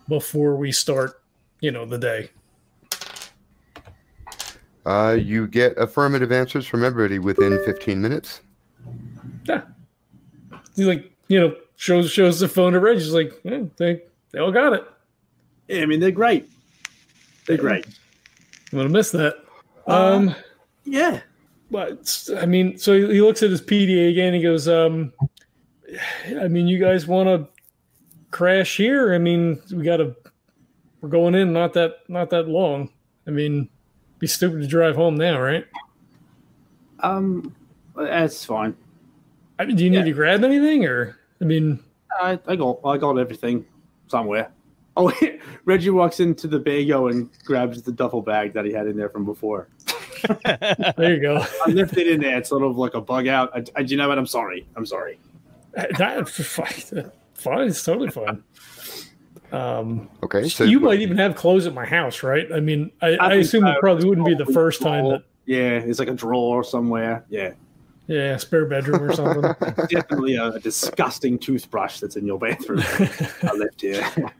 [0.08, 1.22] before we start.
[1.60, 2.30] You know, the day."
[4.86, 8.40] Uh, you get affirmative answers from everybody within 15 minutes.
[9.44, 9.62] Yeah,
[10.76, 12.96] he like you know shows shows the phone to Reg.
[12.96, 14.84] He's like, yeah, they they all got it.
[15.68, 16.48] Yeah, I mean they're great.
[17.46, 17.86] They're great.
[18.72, 19.36] I'm gonna miss that.
[19.86, 20.34] Uh, Um,
[20.84, 21.20] Yeah.
[21.70, 24.32] but I mean, so he he looks at his PDA again.
[24.32, 25.12] He goes, um,
[26.40, 27.48] I mean, you guys want to
[28.30, 29.14] crash here?
[29.14, 30.14] I mean, we got to.
[31.00, 32.90] We're going in not that not that long.
[33.26, 33.68] I mean,
[34.18, 35.64] be stupid to drive home now, right?
[37.00, 37.54] Um,
[37.94, 38.76] that's fine.
[39.58, 40.04] I mean, do you need Yeah.
[40.04, 41.78] to grab anything, or I mean,
[42.20, 43.64] I, I got I got everything
[44.08, 44.50] somewhere.
[44.96, 45.12] Oh,
[45.64, 49.08] Reggie walks into the bago and grabs the duffel bag that he had in there
[49.08, 49.68] from before.
[50.44, 51.44] there you go.
[51.64, 52.38] I left it in there.
[52.38, 53.50] It's sort of like a bug out.
[53.56, 54.18] I, I, you know what?
[54.18, 54.66] I'm sorry.
[54.74, 55.20] I'm sorry.
[55.96, 57.10] That's fine.
[57.34, 58.42] Fine, it's totally fine.
[59.52, 62.50] Um, Okay, so you might even have clothes at my house, right?
[62.52, 65.78] I mean, I, I, think assume it probably wouldn't be the first time that Yeah,
[65.78, 67.24] it's like a drawer somewhere.
[67.28, 67.52] Yeah,
[68.08, 69.42] yeah, spare bedroom or something.
[69.88, 72.82] definitely a, a disgusting toothbrush that's in your bathroom.
[73.42, 74.04] I left here.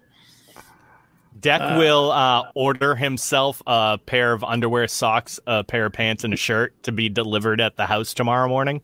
[1.41, 6.25] Deck Uh, will uh, order himself a pair of underwear, socks, a pair of pants,
[6.25, 8.83] and a shirt to be delivered at the house tomorrow morning.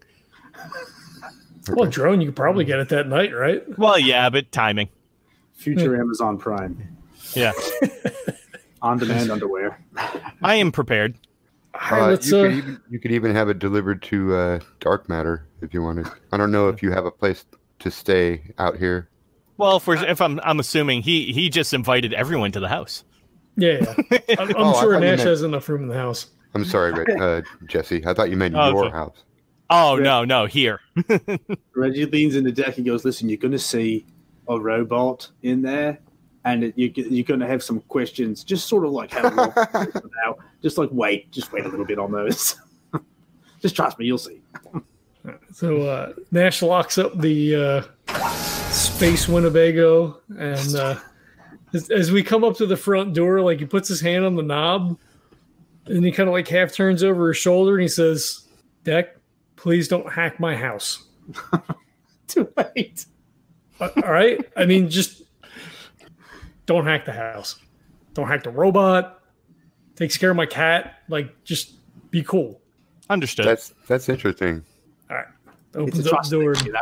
[1.69, 3.63] Well, drone, you could probably get it that night, right?
[3.79, 4.89] Well, yeah, but timing.
[5.55, 6.97] Future Amazon Prime
[7.35, 7.53] Yeah,
[8.83, 9.83] on-demand underwear.
[10.43, 11.17] I am prepared.
[11.75, 14.35] All right, uh, let's, you, uh, could even, you could even have it delivered to
[14.35, 16.07] uh, Dark Matter if you wanted.
[16.33, 17.45] I don't know if you have a place
[17.81, 19.09] to stay out here.
[19.57, 23.05] Well, if we're if I'm I'm assuming he he just invited everyone to the house.
[23.57, 23.79] yeah,
[24.11, 24.19] yeah.
[24.39, 26.27] I'm, I'm Oh, sure thought Nash meant- has enough room in the house.
[26.55, 28.05] I'm sorry, Rick, uh, Jesse.
[28.07, 28.93] I thought you meant Oh, your okay.
[28.97, 29.25] house.
[29.71, 30.03] Oh Yeah.
[30.03, 30.81] no, no, here.
[31.75, 34.05] Reggie leans in the deck and goes, "Listen, you're going to see
[34.49, 35.99] a robot in there,
[36.45, 38.45] and it, you, you're going to have some questions.
[38.45, 39.95] Just sort of like have a look
[40.25, 40.37] now.
[40.63, 42.57] Just like wait, just wait a little bit on those.
[43.63, 44.41] just trust me, you'll see."
[45.53, 47.83] So uh, Nash locks up the uh,
[48.71, 50.99] space Winnebago, and uh,
[51.73, 54.37] as, as we come up to the front door, like he puts his hand on
[54.37, 54.99] the knob,
[55.87, 58.47] and he kind of like half turns over his shoulder, and he says,
[58.83, 59.14] "Deck,
[59.65, 61.05] please don't hack my house."
[62.29, 63.07] Too late.
[63.81, 65.23] Uh, all right, I mean, just
[66.67, 67.59] don't hack the house.
[68.13, 69.21] Don't hack the robot.
[69.97, 71.01] Takes care of my cat.
[71.09, 71.73] Like, just
[72.11, 72.61] be cool.
[73.11, 73.47] Understood.
[73.47, 74.63] That's that's interesting.
[75.11, 75.27] All right,
[75.75, 76.55] It's opens up the door.
[76.55, 76.81] thing, you know?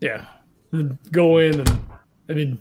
[0.00, 0.24] Yeah,
[0.72, 1.80] and go in, and
[2.28, 2.58] I mean,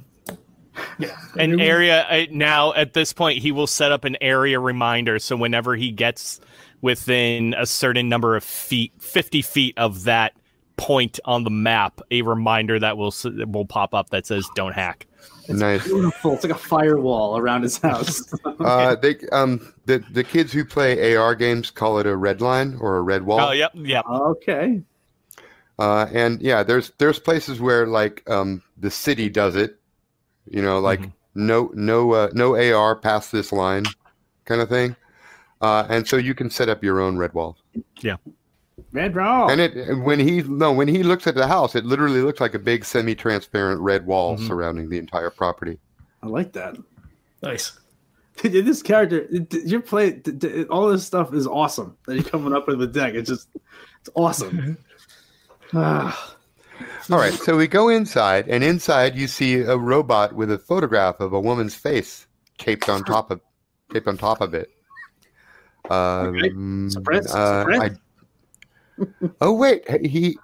[0.98, 5.20] yeah, an area uh, now at this point he will set up an area reminder
[5.20, 6.39] so whenever he gets
[6.84, 10.34] within a certain number of feet 50 feet of that
[10.77, 14.73] point on the map a reminder that will s- will pop up that says don't
[14.73, 15.07] hack
[15.49, 15.84] nice.
[15.86, 16.34] Beautiful.
[16.36, 18.21] It's like a firewall around his house.
[18.59, 22.77] Uh, they um the the kids who play AR games call it a red line
[22.79, 23.39] or a red wall.
[23.41, 24.81] oh yep yep okay.
[25.79, 29.79] Uh, and yeah, there's there's places where like um the city does it,
[30.49, 31.13] you know, like Mhm.
[31.36, 33.84] no no uh, no AR past this line,
[34.45, 34.95] kind of thing.
[35.64, 37.55] Uh, and so you can set up your own red walls.
[38.01, 38.18] Yeah.
[38.91, 39.49] Red wall.
[39.49, 42.53] And it when he no when he looks at the house, it literally looks like
[42.53, 44.47] a big semi-transparent red wall Mhm.
[44.47, 45.80] surrounding the entire property.
[46.22, 46.76] I like that.
[47.41, 47.80] nice.
[48.41, 49.28] this character,
[49.66, 50.20] your play,
[50.70, 53.14] all this stuff is awesome that you're coming up with the deck.
[53.14, 53.47] It's just,
[54.01, 54.78] it's awesome.
[55.76, 56.36] Ah,
[57.09, 61.20] All right, so we go inside, and inside you see a robot with a photograph
[61.20, 62.28] of a woman's face
[62.59, 63.39] taped on top of
[63.91, 64.70] taped on top of it.
[65.89, 67.97] Um, Surprise, uh, surprise.
[69.01, 70.38] I- oh wait, he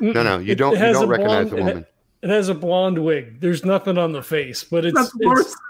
[0.00, 1.86] no no you don't it you has don't a recognize blonde- the woman.
[2.22, 3.40] It has a blonde wig.
[3.40, 5.54] There's nothing on the face, but it's, that's it's worse.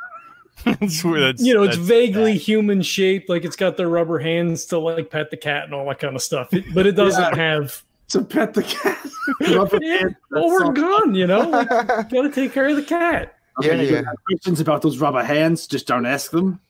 [0.65, 2.41] That's that's- you know it's vaguely bad.
[2.41, 3.29] human shaped.
[3.29, 6.17] Like it's got the rubber hands to like pet the cat and all that kind
[6.17, 6.53] of stuff.
[6.55, 7.83] It- but it doesn't have.
[8.11, 8.97] To pet the cat.
[9.57, 11.15] Rubber Yeah, hand, well, we're all- gone.
[11.17, 11.69] You know, like,
[12.09, 13.35] gotta take care of the cat.
[13.59, 14.03] Okay, Yeah, you yeah.
[14.29, 15.67] Questions about those rubber hands?
[15.67, 16.61] Just don't ask them.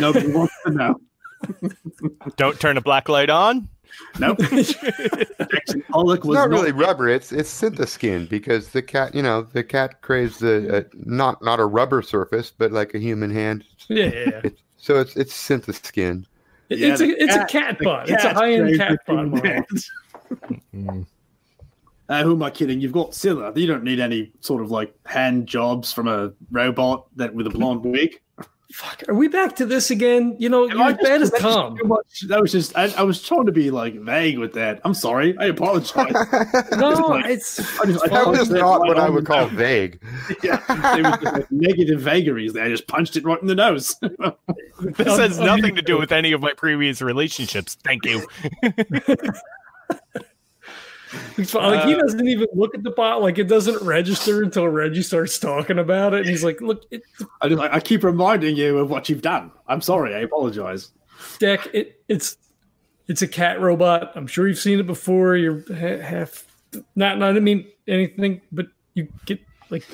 [0.00, 1.00] Nobody wants to know.
[2.36, 3.68] Don't turn a black light on
[4.20, 4.38] Nope.
[4.40, 9.42] Jackson Pollock It's not not really rubber; it's it's syntheskin because the cat, you know,
[9.42, 13.64] the cat craves the uh, not not a rubber surface, but like a human hand.
[13.88, 14.40] Yeah, yeah, yeah.
[14.44, 16.24] It, so it's it's syntheskin.
[16.68, 18.08] It- Yeah, it's a it's cat- a cat the bot.
[18.08, 19.24] It's a high end cat the bot.
[19.24, 19.64] human model.
[20.92, 21.06] hands.
[22.08, 22.80] Uh, who am I kidding?
[22.80, 23.52] You've got Scylla.
[23.54, 27.50] You don't need any sort of like hand jobs from a robot that with a
[27.50, 28.20] blonde wig.
[28.72, 30.36] Fuck, are we back to this again?
[30.38, 31.78] You know, you're as bad as That was Tom.
[32.28, 32.76] That was just.
[32.76, 34.80] I, I was trying to be like vague with that.
[34.84, 35.36] I'm sorry.
[35.38, 36.12] I apologize.
[36.76, 39.52] No, it's I just, I That was not right what I would call nose.
[39.52, 40.00] vague.
[40.42, 40.60] Yeah,
[40.96, 42.64] it was like negative vagaries there.
[42.64, 43.96] I just punched it right in the nose.
[44.00, 48.26] this has nothing to do with any of my previous relationships thank you
[51.40, 51.72] He's fine.
[51.74, 53.22] Like he Uh, doesn't even look at the bot.
[53.22, 56.20] Like it doesn't register until Reggie starts talking about it.
[56.20, 57.02] And he's like, "Look, it,
[57.40, 59.50] I, just- I keep reminding you of what you've done.
[59.66, 60.14] I'm sorry.
[60.14, 60.90] I apologize.
[61.38, 62.36] Deck, it, it's
[63.08, 64.12] it's a cat robot.
[64.14, 65.36] I'm sure you've seen it before.
[65.36, 66.46] You're ha- half
[66.94, 69.84] not not I mean anything, but you get like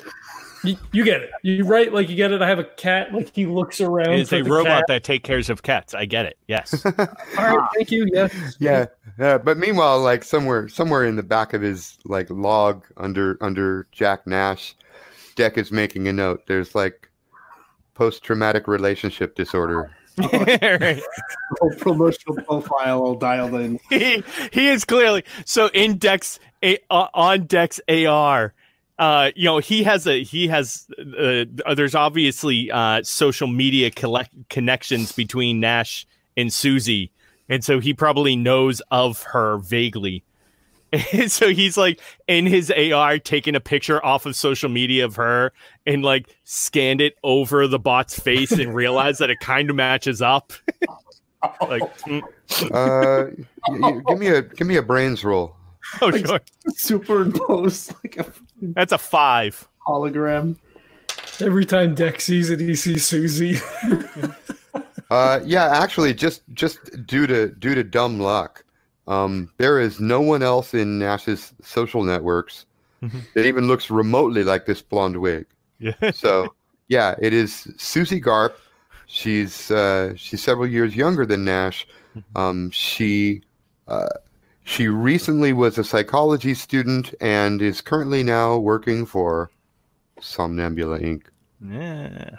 [0.67, 1.31] you, you get it.
[1.43, 2.41] You right like you get it.
[2.41, 3.13] I have a cat.
[3.13, 4.13] Like he looks around.
[4.13, 4.85] It's for a the robot cat.
[4.87, 5.93] that take cares of cats.
[5.93, 6.37] I get it.
[6.47, 6.85] Yes.
[6.85, 8.07] All right, thank you.
[8.11, 8.33] Yes.
[8.59, 8.85] Yeah,
[9.19, 9.37] yeah.
[9.37, 14.27] But meanwhile, like somewhere, somewhere in the back of his like log under under Jack
[14.27, 14.75] Nash,
[15.35, 16.43] Deck is making a note.
[16.47, 17.09] There's like
[17.93, 19.91] post-traumatic relationship disorder.
[20.33, 20.99] Right.
[21.77, 23.79] Promotional profile all dialed in.
[23.89, 28.53] he, he is clearly so in Dex a, uh, on Deck's AR.
[28.99, 30.87] Uh, you know he has a he has
[31.19, 31.45] uh,
[31.75, 37.11] there's obviously uh, social media collect- connections between Nash and Susie,
[37.47, 40.23] and so he probably knows of her vaguely.
[41.13, 45.15] And so he's like in his AR taking a picture off of social media of
[45.17, 45.51] her
[45.85, 50.21] and like scanned it over the bot's face and realized that it kind of matches
[50.21, 50.53] up.
[51.69, 52.21] like, mm,
[52.71, 53.29] Uh,
[53.67, 55.55] y- y- give me a give me a brains roll.
[56.01, 56.39] oh sure,
[56.75, 58.25] Superimposed like a
[58.61, 59.67] that's a five.
[59.87, 60.57] hologram.
[61.39, 63.57] Every time Deck sees it, he sees Susie.
[65.09, 68.65] Uh, yeah, actually, just just due to due to dumb luck,
[69.07, 72.65] um, there is no one else in Nash's social networks
[73.01, 73.21] Mhm.
[73.33, 75.45] that even looks remotely like this blonde wig.
[75.79, 76.11] Yeah.
[76.11, 76.53] So,
[76.89, 78.51] yeah, it is Susie Garp.
[79.05, 81.87] She's uh, she's several years younger than Nash.
[82.35, 83.43] Um, she
[83.87, 84.09] uh,
[84.67, 89.49] she recently was a psychology student and is currently now working for
[90.19, 91.23] Somnambula Inc.
[91.65, 92.31] Yeah.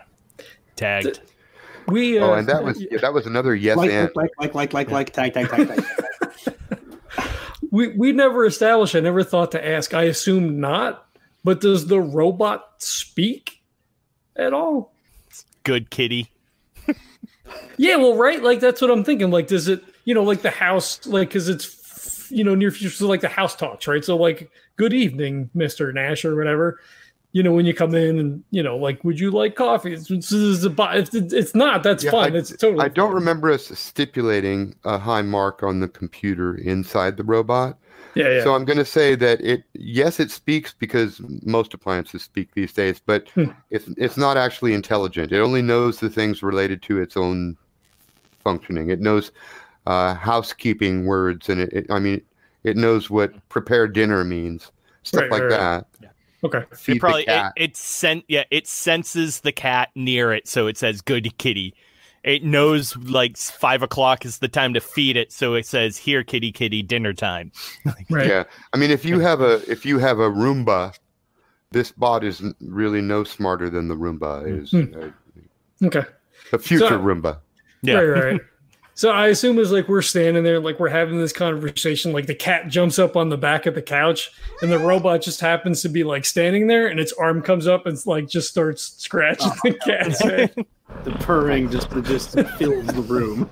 [0.76, 1.20] Tagged.
[1.86, 4.10] We uh, Oh, and that was yeah, that was another yes Like, and.
[4.14, 6.54] like, like, like, like, like, tag, tag, tag, tag.
[7.70, 8.94] we we never established.
[8.94, 9.94] I never thought to ask.
[9.94, 11.06] I assume not.
[11.44, 13.62] But does the robot speak
[14.36, 14.92] at all?
[15.62, 16.30] Good kitty.
[17.78, 18.42] Yeah, well, right.
[18.42, 19.30] Like that's what I'm thinking.
[19.30, 19.82] Like, does it?
[20.04, 21.77] You know, like the house, like because it's
[22.30, 24.04] you know near future, so like the house talks, right?
[24.04, 26.80] So like, good evening, Mister Nash, or whatever.
[27.32, 29.92] You know, when you come in and you know, like, would you like coffee?
[29.92, 32.34] It's, it's, it's, a bo- if it- it's not, that's Yeah, fine.
[32.34, 32.84] I- it's totally.
[32.84, 37.76] I don't remember us stipulating a high mark on the computer inside the robot.
[38.14, 38.44] Yeah, yeah.
[38.44, 42.72] So I'm going to say that it yes it speaks because most appliances speak these
[42.72, 43.50] days, but Hmm.
[43.70, 45.30] it's it's not actually intelligent.
[45.30, 47.56] It only knows the things related to its own
[48.42, 48.88] functioning.
[48.88, 49.30] It knows
[49.88, 52.20] uh, housekeeping words, and it, it I mean
[52.64, 54.70] it knows what prepare dinner means,
[55.02, 55.50] stuff Right, like right,
[56.00, 56.12] that.
[56.44, 56.64] okay.
[56.76, 57.52] Feed It probably the cat.
[57.56, 61.74] it, it sent yeah, it senses the cat near it, so it says good kitty.
[62.24, 66.22] It knows like five o'clock is the time to feed it, so it says here
[66.24, 67.50] kitty kitty dinner time.
[68.10, 68.26] Right.
[68.26, 70.94] Yeah, I mean if you have a if you have a Roomba,
[71.70, 74.70] this bot is really no smarter than the Roomba is.
[74.72, 74.94] Hmm.
[75.00, 75.08] Uh,
[75.86, 76.02] Okay.
[76.52, 77.38] a future So- Roomba.
[77.82, 77.94] Yeah.
[78.00, 78.40] Right, right.
[79.04, 79.10] right.
[79.10, 82.12] so I assume it's like we're standing there, like we're having this conversation.
[82.12, 84.30] Like the cat jumps up on the back of the couch,
[84.62, 87.86] and the robot just happens to be like standing there, and its arm comes up
[87.86, 89.84] and like just starts scratching the ah.
[89.84, 90.54] cat's head.
[91.04, 93.50] The purring just just fills the room.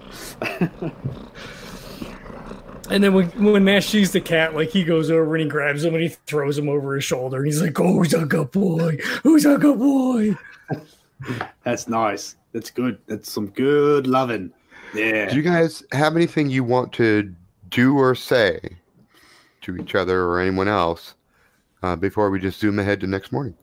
[2.89, 5.85] And then when, when Nash sees the cat, like he goes over and he grabs
[5.85, 8.51] him and he throws him over his shoulder, and he's like, "Oh, who's a good
[8.53, 8.99] boy?
[9.23, 10.37] Who's a good boy?"
[11.65, 12.37] That's nice.
[12.53, 12.99] That's good.
[13.07, 14.53] That's some good loving.
[14.95, 15.29] Yeah.
[15.29, 17.35] Do you guys have anything you want to
[17.71, 18.61] do or say
[19.63, 21.15] to each other or anyone else
[21.83, 23.55] uh, before we just zoom ahead to next morning?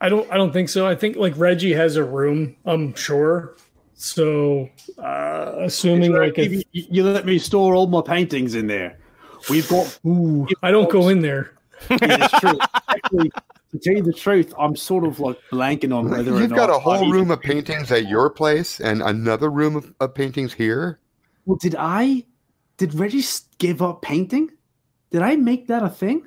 [0.00, 0.30] I don't.
[0.32, 0.86] I don't think so.
[0.86, 2.56] I think like Reggie has a room.
[2.64, 3.54] I'm sure.
[3.94, 8.98] So, uh, assuming like if, you, you let me store all my paintings in there.
[9.48, 9.98] We've got.
[10.04, 11.52] ooh, I don't go in there.
[11.90, 12.58] Yeah, it's true.
[12.88, 13.32] Actually,
[13.72, 16.70] to tell you the truth, I'm sort of like blanking on whether You've not got
[16.70, 20.52] a whole even- room of paintings at your place and another room of, of paintings
[20.52, 21.00] here.
[21.46, 22.24] Well, did I?
[22.76, 24.50] Did Reggie s- give up painting?
[25.10, 26.26] Did I make that a thing?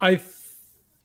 [0.00, 0.20] I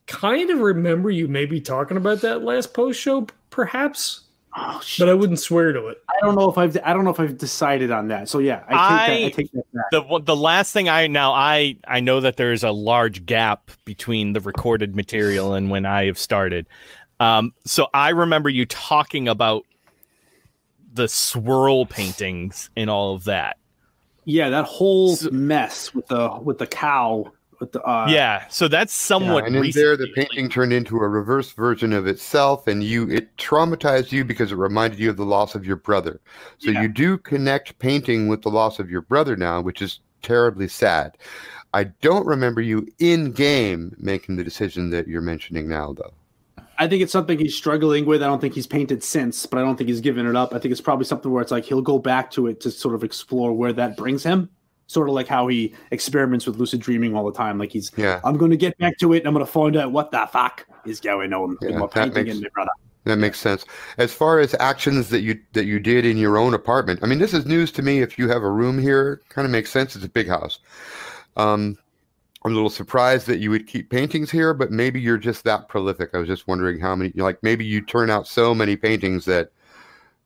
[0.07, 4.21] kind of remember you maybe talking about that last post show, perhaps,
[4.59, 6.01] Oh but I wouldn't swear to it.
[6.09, 8.27] I don't know if I've I don't know if I've decided on that.
[8.27, 9.09] So yeah, I take that.
[9.09, 9.85] I I- take that back.
[9.91, 14.33] The the last thing I now I I know that there's a large gap between
[14.33, 16.67] the recorded material and when I have started.
[17.19, 19.63] Um, so I remember you talking about
[20.93, 23.57] the swirl paintings and all of that.
[24.25, 28.67] Yeah, that whole So- mess with the with the cow with the uh, yeah, so
[28.67, 30.25] that's somewhat and in there, the recently.
[30.25, 34.55] painting turned into a reverse version of itself, and you it traumatized you because it
[34.55, 36.19] reminded you of the loss of your brother.
[36.59, 36.83] So Yeah.
[36.83, 41.17] you do connect painting with the loss of your brother now, which is terribly sad.
[41.73, 46.13] I don't remember you in game making the decision that you're mentioning now, though.
[46.79, 48.21] I think it's something he's struggling with.
[48.21, 50.53] I don't think he's painted since, but I don't think he's given it up.
[50.53, 52.93] I think it's probably something where it's like he'll go back to it to sort
[52.93, 54.49] of explore where that brings him.
[54.87, 57.57] Sort of like how he experiments with lucid dreaming all the time.
[57.59, 58.21] Like he's, Yeah.
[58.23, 59.19] I'm going to get back to it.
[59.19, 61.87] And I'm going to find out what the fuck is going on Yeah, with my
[61.87, 62.71] painting makes- and my brother.
[63.03, 63.63] That makes sense.
[63.97, 67.19] As far as actions that you that you did in your own apartment, I mean,
[67.19, 67.99] this is news to me.
[67.99, 69.95] If you have a room here, kind of makes sense.
[69.95, 70.59] It's a big house.
[71.37, 71.77] Um,
[72.43, 75.69] I'm a little surprised that you would keep paintings here, but maybe you're just that
[75.69, 76.09] prolific.
[76.13, 77.13] I was just wondering how many.
[77.15, 79.51] Like maybe you turn out so many paintings that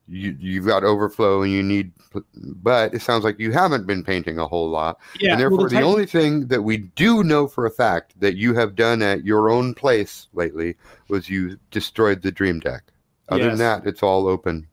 [0.08, 1.92] you you've got overflow and you need.
[2.36, 5.00] But it sounds like you haven't been painting a whole lot.
[5.20, 5.32] Yeah.
[5.32, 8.36] and therefore, well, the, type- only thing that we do know for a fact that
[8.36, 10.76] you have done at your own place lately
[11.08, 12.84] was you destroyed the dream deck.
[13.30, 13.52] Other Yes.
[13.52, 14.68] than that, it's all open.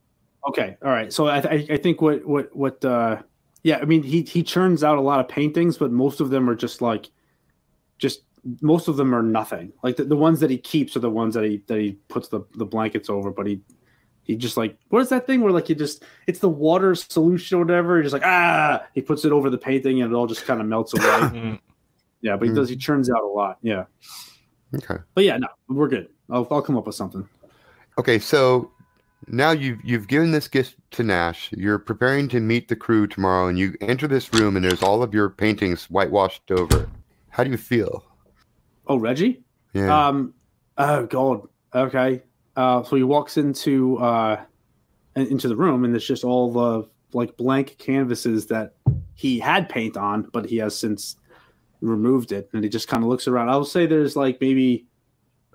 [0.48, 1.12] Okay, all right.
[1.12, 3.22] So I, I, I think what what what uh
[3.62, 6.48] yeah, I mean he he churns out a lot of paintings, but most of them
[6.50, 7.10] are just like
[7.98, 8.22] just
[8.60, 9.72] most of them are nothing.
[9.82, 12.28] Like the, the ones that he keeps are the ones that he that he puts
[12.28, 13.60] the, the blankets over, but he
[14.28, 17.56] he just like what is that thing where like you just it's the water solution
[17.56, 20.28] or whatever, He's just like ah he puts it over the painting and it all
[20.28, 21.58] just kind of melts away.
[21.58, 21.58] Mm.
[22.20, 23.58] yeah, but he does he churns out a lot.
[23.62, 23.84] Yeah.
[24.74, 24.96] Okay.
[25.14, 26.08] But yeah, no, we're good.
[26.30, 27.28] I'll I'll come up with something.
[27.96, 28.18] Okay.
[28.18, 28.70] So
[29.28, 31.50] now you've you've given this gift to Nash.
[31.52, 35.02] You're preparing to meet the crew tomorrow, and you enter this room, and there's all
[35.02, 36.88] of your paintings whitewashed over.
[37.30, 38.04] How do you feel?
[38.86, 39.42] Oh, Reggie?
[39.72, 40.08] Yeah.
[40.08, 40.34] Um.
[40.76, 41.48] Oh God.
[41.74, 42.22] Okay.
[42.58, 42.82] Uh.
[42.82, 44.42] So he walks into uh,
[45.14, 48.74] into the room, and it's just all the like blank canvases that
[49.14, 51.14] he had paint on, but he has since
[51.80, 53.48] removed it, and he just kind of looks around.
[53.48, 54.86] I'll say there's like maybe.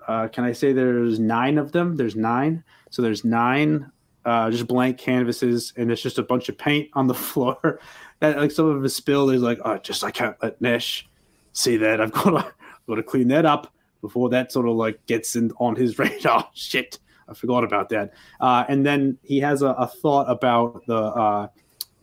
[0.07, 1.97] Uh, can I say there's nine of them?
[1.97, 2.63] There's nine.
[2.89, 3.91] So there's nine
[4.23, 7.81] uh, just blank canvases, and there's just a bunch of paint on the floor.
[8.21, 9.33] that like some of it spilled.
[9.33, 11.05] He's like, oh, just I can't let Nash
[11.51, 11.99] see that.
[11.99, 12.53] I've got to
[12.87, 13.72] got to clean that up
[14.03, 16.47] before that sort of like gets in on his radar.
[16.53, 18.13] Shit, I forgot about that.
[18.39, 21.47] Uh, and then he has a, a thought about the, uh,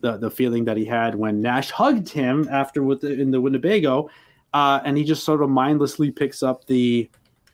[0.01, 3.41] the the feeling that he had when Nash hugged him after with the, in the
[3.41, 4.09] Winnebago,
[4.55, 7.09] uh, and he just sort of mindlessly picks up the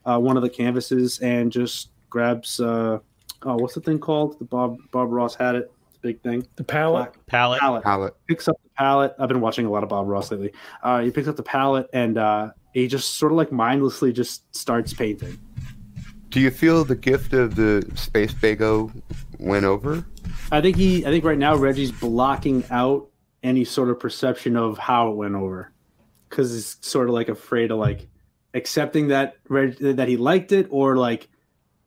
[0.04, 3.00] uh, one of the canvases and just grabs uh,
[3.42, 4.38] oh what's the thing called?
[4.38, 5.72] The Bob Bob Ross had it.
[5.94, 6.46] The big thing.
[6.54, 7.14] The palette.
[7.26, 7.60] Palette.
[7.60, 8.14] Palette Palette.
[8.28, 9.16] picks up the palette.
[9.18, 10.52] I've been watching a lot of Bob Ross lately.
[10.84, 14.54] Uh, he picks up the palette and uh, he just sort of like mindlessly just
[14.54, 15.38] starts painting.
[16.28, 18.92] Do you feel the gift of the space bago
[19.38, 20.04] went over?
[20.52, 21.06] I think he.
[21.06, 23.08] I think right now Reggie's blocking out
[23.42, 25.72] any sort of perception of how it went over,
[26.28, 28.08] because he's sort of like afraid of like
[28.52, 31.28] accepting that Reg, that he liked it or like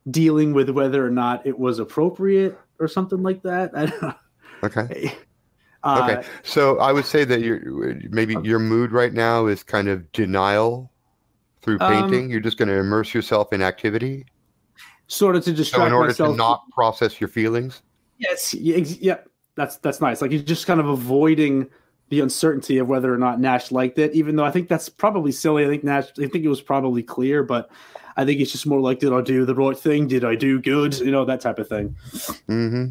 [0.09, 3.71] dealing with whether or not it was appropriate or something like that.
[3.75, 4.15] I don't know.
[4.63, 5.15] Okay.
[5.83, 6.27] Uh, Okay.
[6.43, 7.61] So I would say that your
[8.09, 10.91] maybe your mood right now is kind of denial
[11.61, 12.29] through Um, painting.
[12.29, 14.25] You're just going to immerse yourself in activity.
[15.07, 16.31] Sort of to So distract in order myself.
[16.31, 17.81] to not process your feelings.
[18.17, 19.17] Yes, yeah, yeah,
[19.55, 20.21] that's that's nice.
[20.21, 21.69] Like you're just kind of avoiding
[22.09, 25.31] the uncertainty of whether or not Nash liked it, even though I think that's probably
[25.31, 25.63] silly.
[25.63, 27.69] I think Nash, I think it was probably clear, but
[28.17, 30.07] I think it's just more like, did I do the right thing?
[30.07, 30.99] Did I do good?
[30.99, 31.95] You know, that type of thing.
[32.47, 32.87] hmm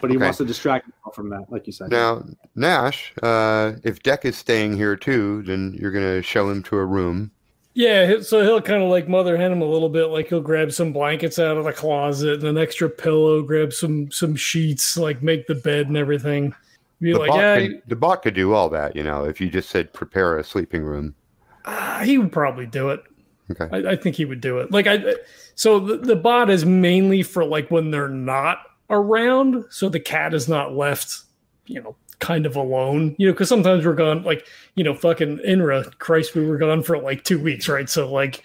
[0.00, 0.24] But he Okay.
[0.24, 1.90] wants to distract himself from that, like you said.
[1.90, 2.24] Now,
[2.54, 6.76] Nash, uh, if Deck is staying here too, then you're going to show him to
[6.76, 7.30] a room.
[7.76, 10.06] Yeah, so he'll kind of like mother hen him a little bit.
[10.06, 14.10] Like he'll grab some blankets out of the closet and an extra pillow, grab some
[14.12, 16.54] some sheets, like make the bed and everything.
[17.00, 19.40] Be The, like, bot yeah, could, the bot could do all that, you know, if
[19.40, 21.16] you just said prepare a sleeping room.
[21.64, 23.02] Ah, he would probably do it.
[23.50, 23.68] Okay.
[23.72, 24.70] I, I think he would do it.
[24.70, 25.16] Like I,
[25.56, 28.58] so the, the bot is mainly for like when they're not
[28.90, 31.22] around, so the cat is not left,
[31.66, 33.14] you know, kind of alone.
[33.18, 34.22] You know, because sometimes we're gone.
[34.22, 37.88] Like you know, fucking Inra, Christ, we were gone for like two weeks, right?
[37.88, 38.42] So like,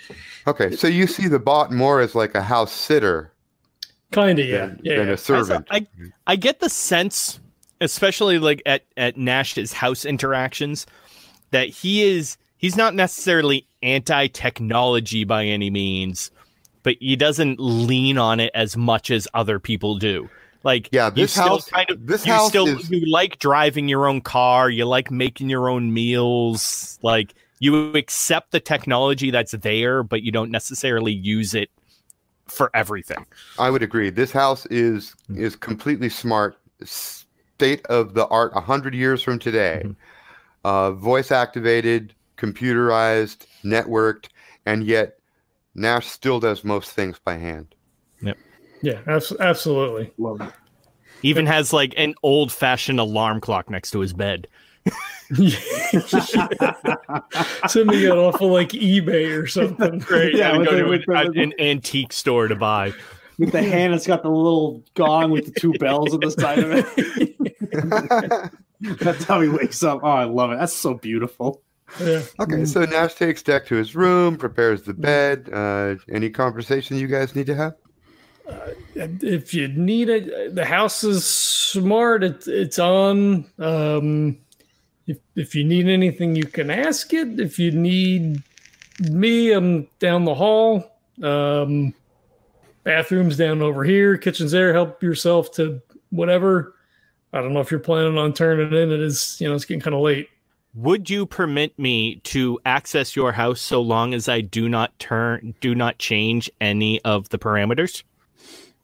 [0.47, 0.75] Okay.
[0.75, 3.31] So you see the bot more as like a house sitter
[4.11, 4.97] kind of yeah, than, yeah.
[4.97, 5.13] than yeah.
[5.13, 5.67] a servant.
[5.69, 5.85] I,
[6.25, 7.39] I get the sense,
[7.81, 10.85] especially like at at Nash's house interactions,
[11.51, 16.31] that he is he's not necessarily anti-technology by any means,
[16.83, 20.29] but he doesn't lean on it as much as other people do.
[20.63, 24.07] Like Yeah, this house- kind of this you house still is- you like driving your
[24.07, 30.03] own car, you like making your own meals, like you accept the technology that's there,
[30.03, 31.69] but you don't necessarily use it
[32.47, 33.25] for everything.
[33.57, 34.09] I would agree.
[34.09, 35.37] This house is Hmm.
[35.43, 38.51] is completely smart, state of the art.
[38.55, 39.93] A hundred years from today, Mm-hmm.
[40.65, 44.25] uh, voice activated, computerized, networked,
[44.65, 45.18] and yet
[45.75, 47.73] Nash still does most things by hand.
[48.21, 48.37] Yep.
[48.81, 50.11] Yeah, abs- absolutely.
[50.17, 50.49] Love it.
[51.21, 54.47] Even has like an old fashioned alarm clock next to his bed.
[57.67, 59.99] Something got off of like eBay or something.
[60.09, 60.33] Right.
[60.33, 62.93] Yeah, Yeah, with go the- to with an, the- an antique store to buy.
[63.37, 66.59] with the hand that's got the little gong with the two bells on the side
[66.59, 68.51] of it.
[69.01, 69.99] That's how he wakes up.
[70.03, 70.57] Oh, I love it.
[70.57, 71.61] That's so beautiful.
[71.99, 72.21] Yeah.
[72.39, 75.49] okay, so Nash takes Deck to his room, prepares the bed.
[75.51, 77.75] Uh, any conversation you guys need to have?
[78.95, 82.23] If you need it, the house is smart.
[82.23, 83.45] It, it's on.
[83.59, 84.37] Um,
[85.07, 87.39] if if you need anything, you can ask it.
[87.39, 88.43] If you need
[88.99, 90.99] me, I'm down the hall.
[91.21, 91.93] Um,
[92.83, 94.17] bathrooms down over here.
[94.17, 94.73] Kitchen's there.
[94.73, 96.75] Help yourself to whatever.
[97.33, 98.91] I don't know if you're planning on turning in.
[98.91, 100.29] It is, you know, it's getting kind of late.
[100.75, 105.55] Would you permit me to access your house so long as I do not turn
[105.61, 108.03] do not change any of the parameters?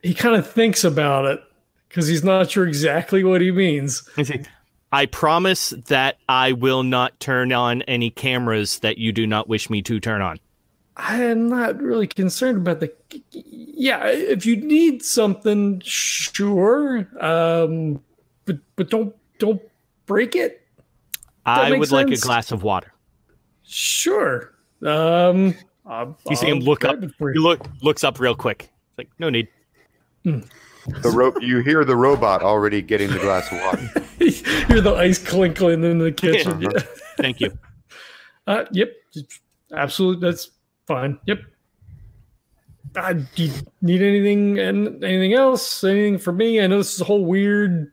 [0.01, 1.43] He kind of thinks about it
[1.87, 4.09] because he's not sure exactly what he means.
[4.91, 9.69] I promise that I will not turn on any cameras that you do not wish
[9.69, 10.39] me to turn on.
[10.97, 12.93] I'm not really concerned about the.
[13.31, 17.07] Yeah, if you need something, sure.
[17.19, 18.01] Um,
[18.45, 19.61] but but don't don't
[20.05, 20.64] break it.
[21.45, 22.91] I makes would like a glass of water.
[23.63, 24.53] Sure.
[24.83, 26.99] Um, I'll, You see him I'll look up.
[27.01, 27.33] He you.
[27.41, 28.63] look looks up real quick.
[28.89, 29.47] It's like no need.
[30.23, 31.41] The rope.
[31.41, 34.09] you hear the robot already getting the glass of water.
[34.19, 34.31] You
[34.67, 36.61] hear the ice clinkling in the kitchen.
[36.61, 36.69] Yeah.
[36.73, 36.81] Yeah.
[37.17, 37.57] Thank you.
[38.47, 38.91] Uh, yep,
[39.73, 40.21] absolutely.
[40.29, 40.51] That's
[40.85, 41.17] fine.
[41.25, 41.39] Yep.
[42.95, 45.83] Uh, do you need anything and anything else?
[45.83, 46.61] Anything for me?
[46.61, 47.91] I know this is a whole weird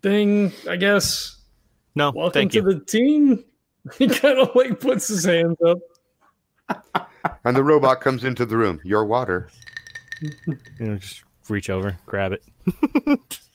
[0.00, 0.52] thing.
[0.66, 1.37] I guess.
[1.98, 2.62] No, Welcome thank to you.
[2.62, 3.44] the team.
[3.98, 5.78] He kind of like puts his hands up.
[7.44, 8.80] And the robot comes into the room.
[8.84, 9.48] Your water.
[10.20, 12.42] You know, just reach over, grab it,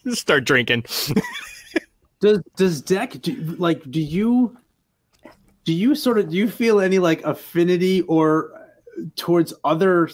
[0.15, 0.85] start drinking.
[2.19, 4.57] Does does Deck do, like do you
[5.65, 8.51] do you sort of do you feel any like affinity or
[9.17, 10.09] towards other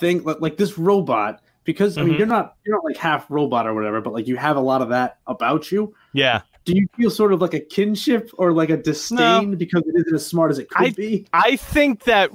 [0.00, 2.18] thing like, like this robot because I mean Mhm.
[2.18, 4.82] you're not you're not like half robot or whatever but like you have a lot
[4.82, 5.94] of that about you.
[6.12, 9.94] Yeah, Do you feel sort of like a kinship or like a disdain because it
[9.96, 11.26] isn't as smart as it could I- be?
[11.32, 12.30] I think that.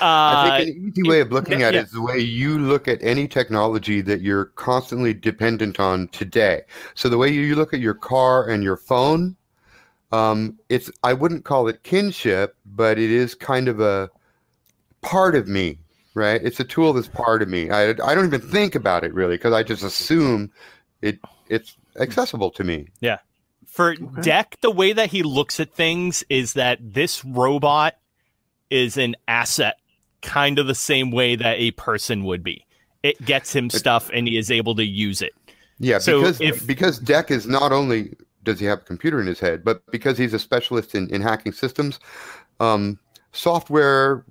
[0.00, 1.80] I think an easy way of looking at yeah.
[1.80, 6.62] it is the way you look at any technology that you're constantly dependent on today.
[6.94, 9.36] So the way you look at your car and your phone,
[10.12, 14.10] um, it's I wouldn't call it kinship, but it is kind of a
[15.00, 15.78] part of me,
[16.14, 16.40] right?
[16.42, 17.70] It's a tool that's part of me.
[17.70, 20.50] I, I don't even think about it really because I just assume
[21.02, 21.18] it
[21.48, 22.88] it's accessible to me.
[23.00, 23.18] Yeah.
[23.66, 27.96] For Deck, the way that he looks at things is that this robot
[28.70, 29.76] is an asset,
[30.22, 32.64] kind of the same way that a person would be.
[33.02, 35.32] It gets him stuff and he is able to use it.
[35.78, 39.26] Yeah, So because if- because Deck is not only does he have a computer in
[39.26, 42.00] his head, but because he's a specialist in, in hacking systems,
[42.60, 42.98] um,
[43.32, 44.24] software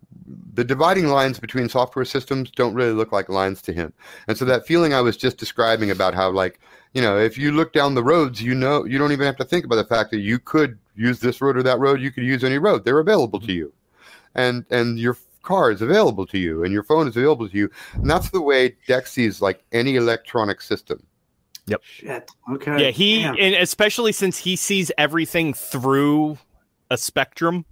[0.53, 3.93] the dividing lines between software systems don't really look like lines to him.
[4.27, 6.59] And so that feeling I was just describing about how like,
[6.93, 9.45] you know, if you look down the roads, you know you don't even have to
[9.45, 12.23] think about the fact that you could use this road or that road, you could
[12.23, 12.85] use any road.
[12.85, 13.73] They're available to you.
[14.35, 17.69] And and your car is available to you and your phone is available to you.
[17.93, 21.01] And that's the way Dex sees like any electronic system.
[21.67, 21.81] Yep.
[21.83, 22.31] Shit.
[22.53, 22.85] Okay.
[22.85, 23.35] Yeah, he Damn.
[23.39, 26.37] and especially since he sees everything through
[26.89, 27.65] a spectrum,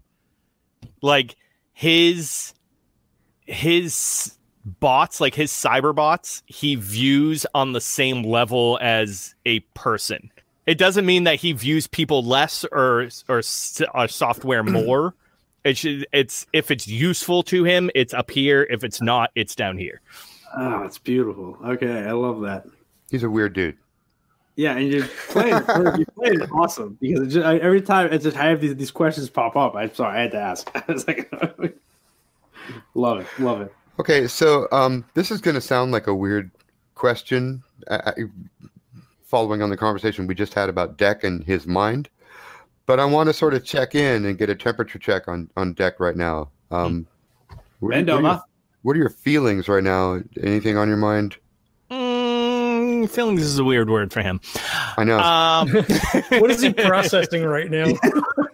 [1.02, 1.36] like
[1.74, 2.54] his
[3.46, 4.35] his
[4.66, 10.32] bots, like his cyber bots, he views on the same level as a person.
[10.66, 13.42] It doesn't mean that he views people less or or, or
[13.94, 15.16] uh, software more.
[15.64, 18.68] It should, it's if it's useful to him, it's up here.
[18.70, 20.02] If it's not, it's down here.
[20.58, 21.58] Oh, it's beautiful.
[21.66, 22.66] Okay, I love that.
[23.10, 23.78] He's a weird dude.
[24.56, 25.64] Yeah, and you're playing.
[25.98, 28.92] you're playing awesome because it just, I, every time it's just I have these, these
[28.92, 29.76] questions pop up.
[29.76, 30.72] I'm sorry, I had to ask.
[30.76, 31.32] I was like,
[32.94, 33.74] love it, love it.
[33.98, 36.52] Okay, so um, this is going to sound like a weird
[36.96, 38.12] question, uh,
[39.24, 42.10] following on the conversation we just had about Deck and his mind.
[42.88, 45.74] But I want to sort of check in and get a temperature check on on
[45.74, 46.50] Deck right now.
[46.72, 47.08] Um,
[47.80, 48.42] what, what, are your,
[48.84, 50.22] what are your feelings right now?
[50.42, 51.38] Anything on your mind?
[51.90, 54.40] Mm, feelings is a weird word for him.
[54.98, 55.20] I know.
[55.20, 55.70] Um,
[56.42, 57.94] what is he processing right now?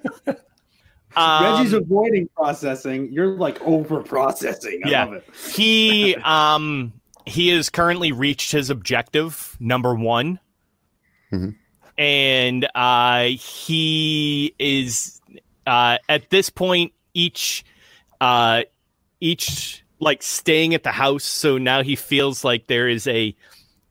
[1.15, 3.11] um, Reggie's avoiding processing.
[3.11, 4.81] You're like over processing.
[4.85, 5.03] I Yeah.
[5.05, 5.23] love it.
[5.53, 6.93] he um
[7.25, 10.39] he has currently reached his objective number one
[11.31, 11.55] Mhm.
[11.97, 15.21] and uh he is
[15.67, 17.63] uh at this point each
[18.19, 18.63] uh
[19.19, 23.35] each like staying at the house so now he feels like there is a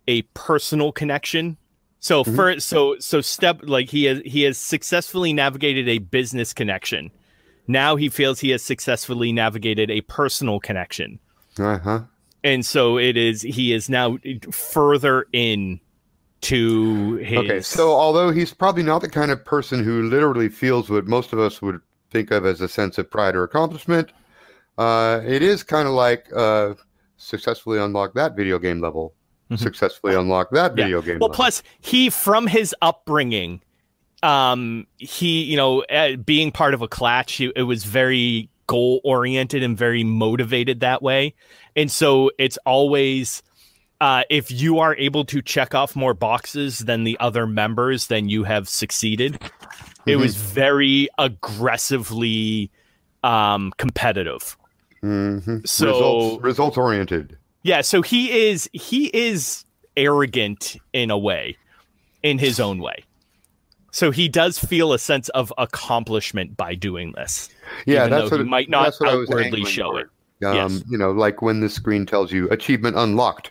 [0.08, 1.56] a personal connection.
[2.00, 2.34] So Mhm.
[2.34, 7.10] for so so step like he has he has successfully navigated a business connection.
[7.68, 11.20] Now he feels he has successfully navigated a personal connection.
[11.58, 12.00] Uh huh.
[12.42, 14.16] And so it is he is now
[14.50, 15.80] further in
[16.42, 20.88] to his Okay, so although he's probably not the kind of person who literally feels
[20.88, 21.80] what most of us would
[22.10, 24.10] think of as a sense of pride or accomplishment,
[24.78, 26.74] uh, it is kind of like uh,
[27.18, 29.14] successfully unlock that video game level.
[29.56, 30.84] Successfully unlock that Yeah.
[30.84, 33.60] video game Well, plus he from his upbringing,
[34.22, 39.00] um, he you know uh, being part of a clutch, he, it was very goal
[39.02, 41.34] oriented and very motivated that way,
[41.76, 43.42] and so it's always.
[44.02, 48.30] Uh, if you are able to check off more boxes than the other members, then
[48.30, 49.34] you have succeeded.
[50.06, 50.20] It Mhm.
[50.20, 52.70] was very aggressively
[53.22, 54.56] um, competitive.
[55.02, 55.68] Mhm.
[55.68, 57.36] So- results, results oriented.
[57.62, 59.64] Yeah, so he is he is
[59.96, 61.56] arrogant in a way,
[62.22, 63.04] in his own way.
[63.92, 67.48] So he does feel a sense of accomplishment by doing this.
[67.86, 70.00] Yeah, that's what he might not that's what I was outwardly show for.
[70.00, 70.06] it.
[70.46, 70.82] Um, Yes.
[70.88, 73.50] You know, like when the screen tells you achievement unlocked.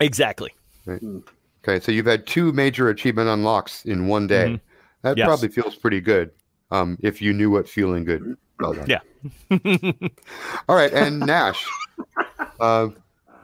[0.00, 0.54] Exactly.
[0.88, 4.46] Okay, so you've had two major achievement unlocks in one day.
[4.50, 4.60] Mhm.
[5.02, 5.26] That Yes.
[5.26, 6.30] probably feels pretty good.
[6.70, 8.36] Um, if you knew what feeling good.
[8.60, 8.76] Well.
[8.86, 9.00] Yeah.
[10.68, 11.66] All right, and Nash,
[12.60, 12.88] uh,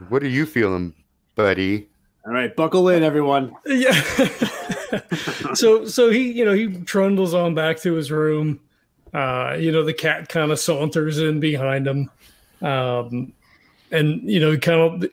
[0.08, 0.94] what are you feeling,
[1.34, 1.88] buddy?
[2.26, 3.54] All right, buckle in, everyone.
[3.66, 3.92] Yeah.
[5.54, 8.60] so so he you know he trundles on back to his room.
[9.14, 12.10] Uh, you know the cat kind of saunters in behind him,
[12.62, 13.32] um,
[13.90, 15.10] and you know he kind of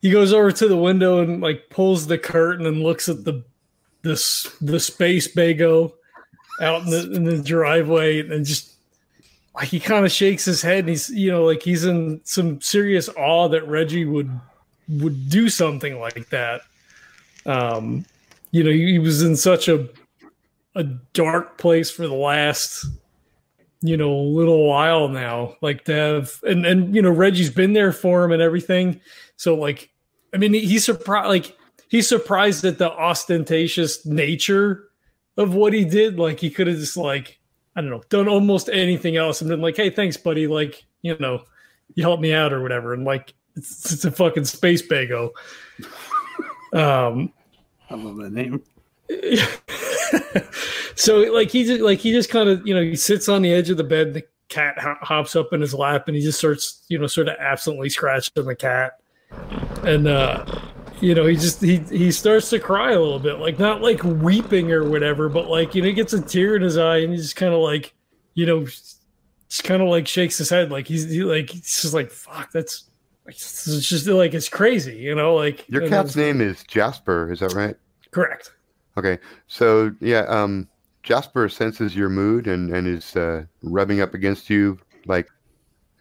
[0.00, 3.42] he goes over to the window and like pulls the curtain and looks at the
[4.02, 5.92] this the space bago
[6.60, 8.71] out in the in the driveway and just like
[9.60, 13.08] he kind of shakes his head and he's you know like he's in some serious
[13.10, 14.30] awe that Reggie would
[14.88, 16.62] would do something like that.
[17.46, 18.04] Um,
[18.50, 19.88] you know, he, he was in such a
[20.74, 22.86] a dark place for the last
[23.82, 25.56] you know little while now.
[25.60, 29.00] Like to have and and you know Reggie's been there for him and everything.
[29.36, 29.90] So like,
[30.32, 31.28] I mean, he's surprised.
[31.28, 31.56] Like
[31.88, 34.88] he's surprised at the ostentatious nature
[35.36, 36.18] of what he did.
[36.18, 37.38] Like he could have just like
[37.74, 40.46] I don't know done almost anything else and been like, hey, thanks, buddy.
[40.46, 41.42] Like you know,
[41.94, 42.94] you helped me out or whatever.
[42.94, 45.30] And like it's, it's a fucking space bago.
[46.74, 47.34] Um,
[47.90, 48.62] I love that name.
[50.94, 53.52] so like he just like he just kind of you know he sits on the
[53.52, 56.38] edge of the bed the cat ho- hops up in his lap and he just
[56.38, 58.98] starts you know sort of absently scratching the cat
[59.84, 60.44] and uh
[61.02, 64.02] you know he just he he starts to cry a little bit like not like
[64.04, 67.12] weeping or whatever but like you know he gets a tear in his eye and
[67.12, 67.94] he just kind of like
[68.34, 71.94] you know just kind of like shakes his head like he's he, like he's just
[71.94, 72.84] like fuck that's
[73.26, 77.52] it's just like it's crazy you know like Your cat's name is Jasper, is that
[77.52, 77.76] right?
[78.10, 78.52] correct
[78.98, 80.68] Okay, so yeah, um,
[81.02, 85.28] Jasper senses your mood and and is uh, rubbing up against you, like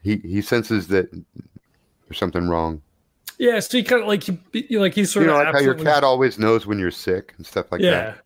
[0.04, 2.82] he he senses that there's something wrong.
[3.42, 5.60] Yeah so he kind of like he- like he's sort you know, of like how
[5.60, 7.92] your cat always knows when you're sick and stuff like yeah.
[7.92, 8.18] that.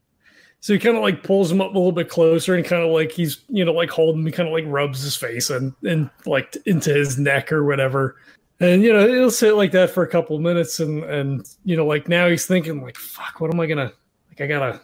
[0.60, 2.92] So he kind of like pulls him up a little bit closer and kind of
[2.92, 6.10] like he's you know like holding me, kind of like rubs his face and and
[6.26, 8.18] like into his neck or whatever.
[8.60, 11.78] And you know he'll sit like that for a couple of minutes and and you
[11.78, 13.94] know like now he's thinking like fuck what am I gonna
[14.28, 14.82] like I gotta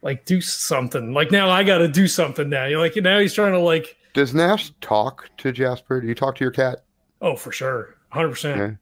[0.00, 2.64] like do something like now I gotta do something now.
[2.64, 6.00] You're like now he's trying to like Does Nash talk to Jasper?
[6.00, 6.84] Do you talk to your cat?
[7.20, 8.78] oh for sure hundred percent.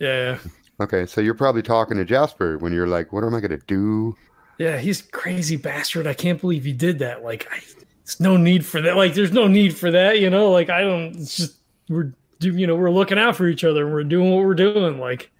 [0.00, 0.38] Yeah
[0.80, 4.16] Okay, so you're probably talking to Jasper when you're like, "What am I gonna do?"
[4.58, 6.06] yeah he's crazy bastard.
[6.06, 7.22] I can't believe he did that.
[7.22, 7.60] Like I,
[8.04, 8.96] there's no need for that.
[8.96, 10.20] Like there's no need for that.
[10.20, 11.14] You know like I don't.
[11.16, 11.56] It's just
[11.88, 14.54] we're do you know we're looking out for each other and we're doing what we're
[14.54, 15.30] doing like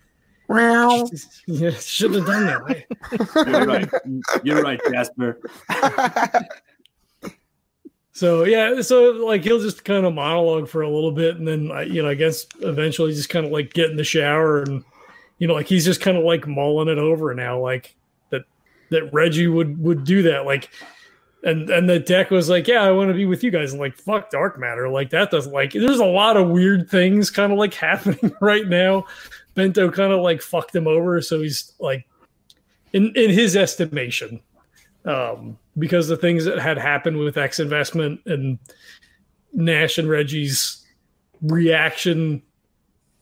[1.47, 2.85] yeah shouldn't have done that
[3.47, 3.89] You're right.
[4.43, 5.41] You're right, Jasper.
[8.13, 11.71] so yeah so like he'll just kind of monologue for a little bit and then
[11.93, 14.85] you know i guess eventually just kind of like get in the shower and
[15.39, 17.95] you know like he's just kind of like mulling it over now like
[18.31, 18.43] that
[18.91, 20.71] that reggie would would do that like
[21.45, 23.81] and and the deck was like yeah i want to be with you guys and
[23.81, 27.53] like fuck dark matter like that doesn't like there's a lot of weird things kind
[27.53, 29.05] of like happening right now.
[29.55, 32.07] Bento kind of like fucked him over so he's like
[32.93, 34.41] in in his estimation
[35.05, 38.59] um because the things that had happened with x investment and
[39.53, 40.85] nash and reggie's
[41.43, 42.43] reaction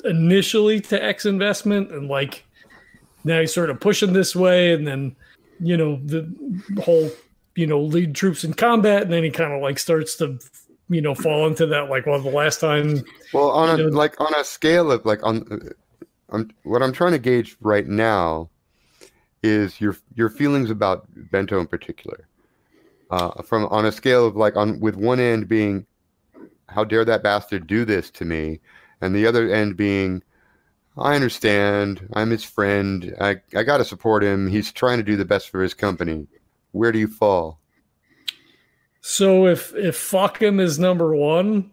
[0.04, 2.44] initially to x investment and like
[3.24, 5.14] now he's sort of pushing this way and then
[5.60, 6.28] you know the
[6.82, 7.10] whole
[7.56, 10.38] you know lead troops in combat and then he kind of like starts to
[10.88, 13.02] you know fall into that like well the last time
[13.32, 15.58] Well, on a know- like on a scale of like on, uh,
[16.30, 18.50] I'm what I'm trying to gauge right now
[19.42, 22.26] is your your feelings about Bento in particular.
[23.10, 25.86] Uh, from on a scale of like on with one end being,
[26.68, 28.60] how dare that bastard do this to me,
[29.00, 30.22] and the other end being,
[30.96, 34.46] I understand, I'm his friend, I I got to support him.
[34.48, 36.26] He's trying to do the best for his company.
[36.72, 37.60] Where do you fall?
[39.00, 41.70] So if if fuck him is number one,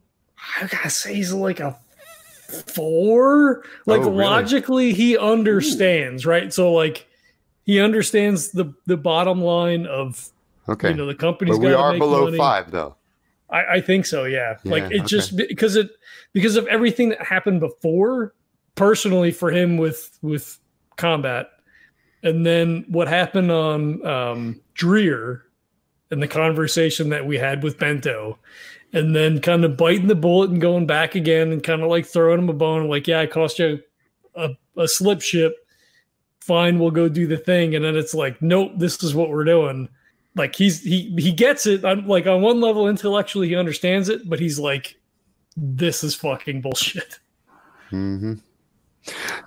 [0.61, 1.78] I gotta say he's like a
[2.68, 3.63] four.
[3.86, 4.24] Like Oh, really?
[4.24, 6.53] logically, he understands, right?
[6.53, 7.07] So like
[7.66, 10.30] he understands the the bottom line of
[10.68, 12.38] Okay, you know the company's but we are below money.
[12.38, 12.95] five though.
[13.49, 14.24] I, I think so.
[14.26, 14.57] Yeah.
[14.63, 15.05] Yeah, like it okay.
[15.05, 15.91] just because it
[16.34, 18.34] because of everything that happened before,
[18.76, 20.59] personally for him with with
[20.97, 21.47] combat,
[22.24, 25.45] and then what happened on um, Dreer,
[26.11, 28.39] and the conversation that we had with Bento,
[28.93, 32.05] and then kind of biting the bullet and going back again and kind of like
[32.05, 33.80] throwing him a bone, like yeah, I cost you
[34.36, 35.55] a, a slip ship.
[36.46, 39.46] Fine, we'll go do the thing, and then it's like, nope, this is what we're
[39.46, 39.89] doing.
[40.36, 41.84] Like he's he he gets it.
[41.84, 44.98] On like on one level intellectually he understands it but he's like
[45.56, 47.20] this is fucking bullshit.
[47.89, 48.36] Hmm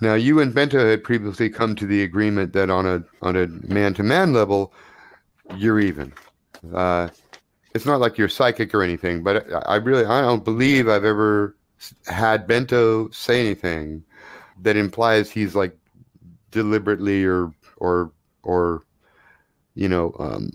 [0.00, 3.46] Now, you and Bento had previously come to the agreement that on a on a
[3.46, 4.72] man to man level,
[5.56, 6.12] you're even.
[6.74, 7.08] Uh,
[7.74, 11.04] it's not like you're psychic or anything, but I, I really I don't believe I've
[11.04, 11.56] ever
[12.06, 14.02] had Bento say anything
[14.62, 15.76] that implies he's like
[16.50, 18.84] deliberately or or or
[19.74, 20.50] you know um,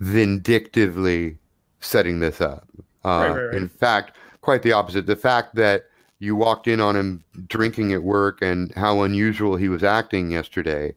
[0.00, 1.36] vindictively
[1.80, 2.68] setting this up.
[3.04, 3.54] Uh, Right, right, right.
[3.56, 5.06] In fact, quite the opposite.
[5.06, 5.84] The fact that
[6.18, 10.92] you walked in on him drinking at work and how unusual he was acting yesterday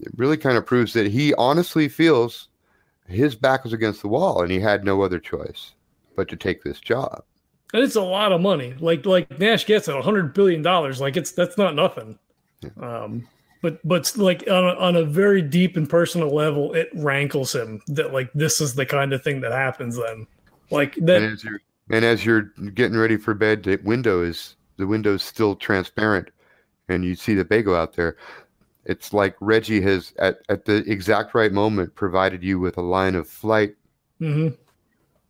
[0.00, 2.48] it really kind of proves that he honestly feels
[3.06, 5.72] his back was against the wall and he had no other choice
[6.16, 7.22] but to take this job.
[7.72, 11.16] and it's a lot of money like like nash gets it 100 billion dollars like
[11.16, 12.18] it's that's not nothing
[12.80, 13.26] um
[13.62, 17.80] but but like on a, on a very deep and personal level it rankles him
[17.86, 20.26] that like this is the kind of thing that happens then
[20.70, 21.60] like that and as you're
[21.90, 22.42] and as you're
[22.74, 26.30] getting ready for bed, the window is the window's still transparent,
[26.88, 28.16] and you see the bagel out there.
[28.84, 33.14] It's like Reggie has at, at the exact right moment provided you with a line
[33.14, 33.74] of flight.
[34.20, 34.56] mhm.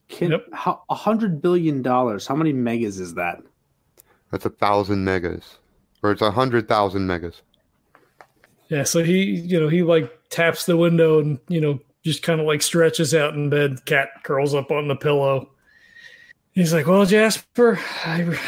[0.08, 0.46] Can Yep.
[0.52, 2.26] how a hundred billion dollars?
[2.26, 3.42] How many megas is that?
[4.30, 5.58] That's a thousand megas,
[6.02, 7.42] or it's a hundred thousand megas.
[8.68, 12.40] Yeah, so he, you know, he like taps the window and, you know, just kind
[12.40, 13.84] of like stretches out in bed.
[13.84, 15.50] Cat curls up on the pillow.
[16.52, 18.38] He's like, "Well, Jasper, I,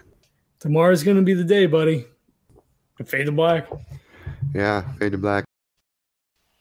[0.60, 2.06] tomorrow's gonna be the day, buddy."
[2.98, 3.68] And fade to black.
[4.54, 5.44] Yeah, fade to black.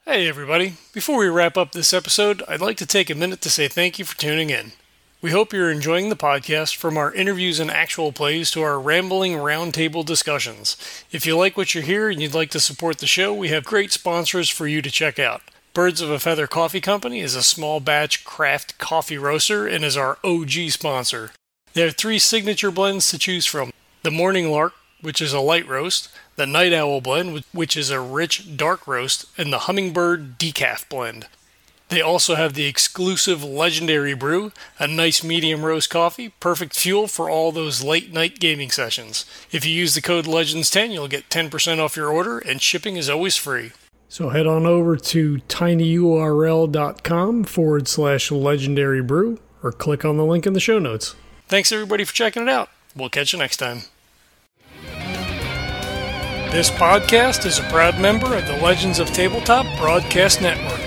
[0.05, 0.75] Hey, everybody.
[0.93, 3.99] Before we wrap up this episode, I'd like to take a minute to say thank
[3.99, 4.71] you for tuning in.
[5.20, 9.34] We hope you're enjoying the podcast from our interviews and actual plays to our rambling
[9.34, 10.78] roundtable discussions.
[11.11, 13.65] If you like what you hear and you'd like to support the show, we have
[13.65, 15.41] great sponsors for you to check out.
[15.74, 19.97] Birds of a Feather Coffee Company is a small batch craft coffee roaster and is
[19.97, 21.32] our OG sponsor.
[21.74, 25.68] They have three signature blends to choose from the Morning Lark, which is a light
[25.68, 30.88] roast, the Night Owl blend, which is a rich dark roast, and the Hummingbird Decaf
[30.88, 31.26] blend.
[31.89, 37.29] They also have the exclusive Legendary Brew, a nice medium roast coffee, perfect fuel for
[37.29, 39.25] all those late night gaming sessions.
[39.51, 43.09] If you use the code LEGENDS10, you'll get 10% off your order, and shipping is
[43.09, 43.71] always free.
[44.09, 50.45] So head on over to tinyurl.com forward slash legendary brew or click on the link
[50.45, 51.15] in the show notes.
[51.47, 52.69] Thanks everybody for checking it out.
[52.95, 53.83] We'll catch you next time.
[56.51, 60.86] This podcast is a proud member of the Legends of Tabletop Broadcast Network.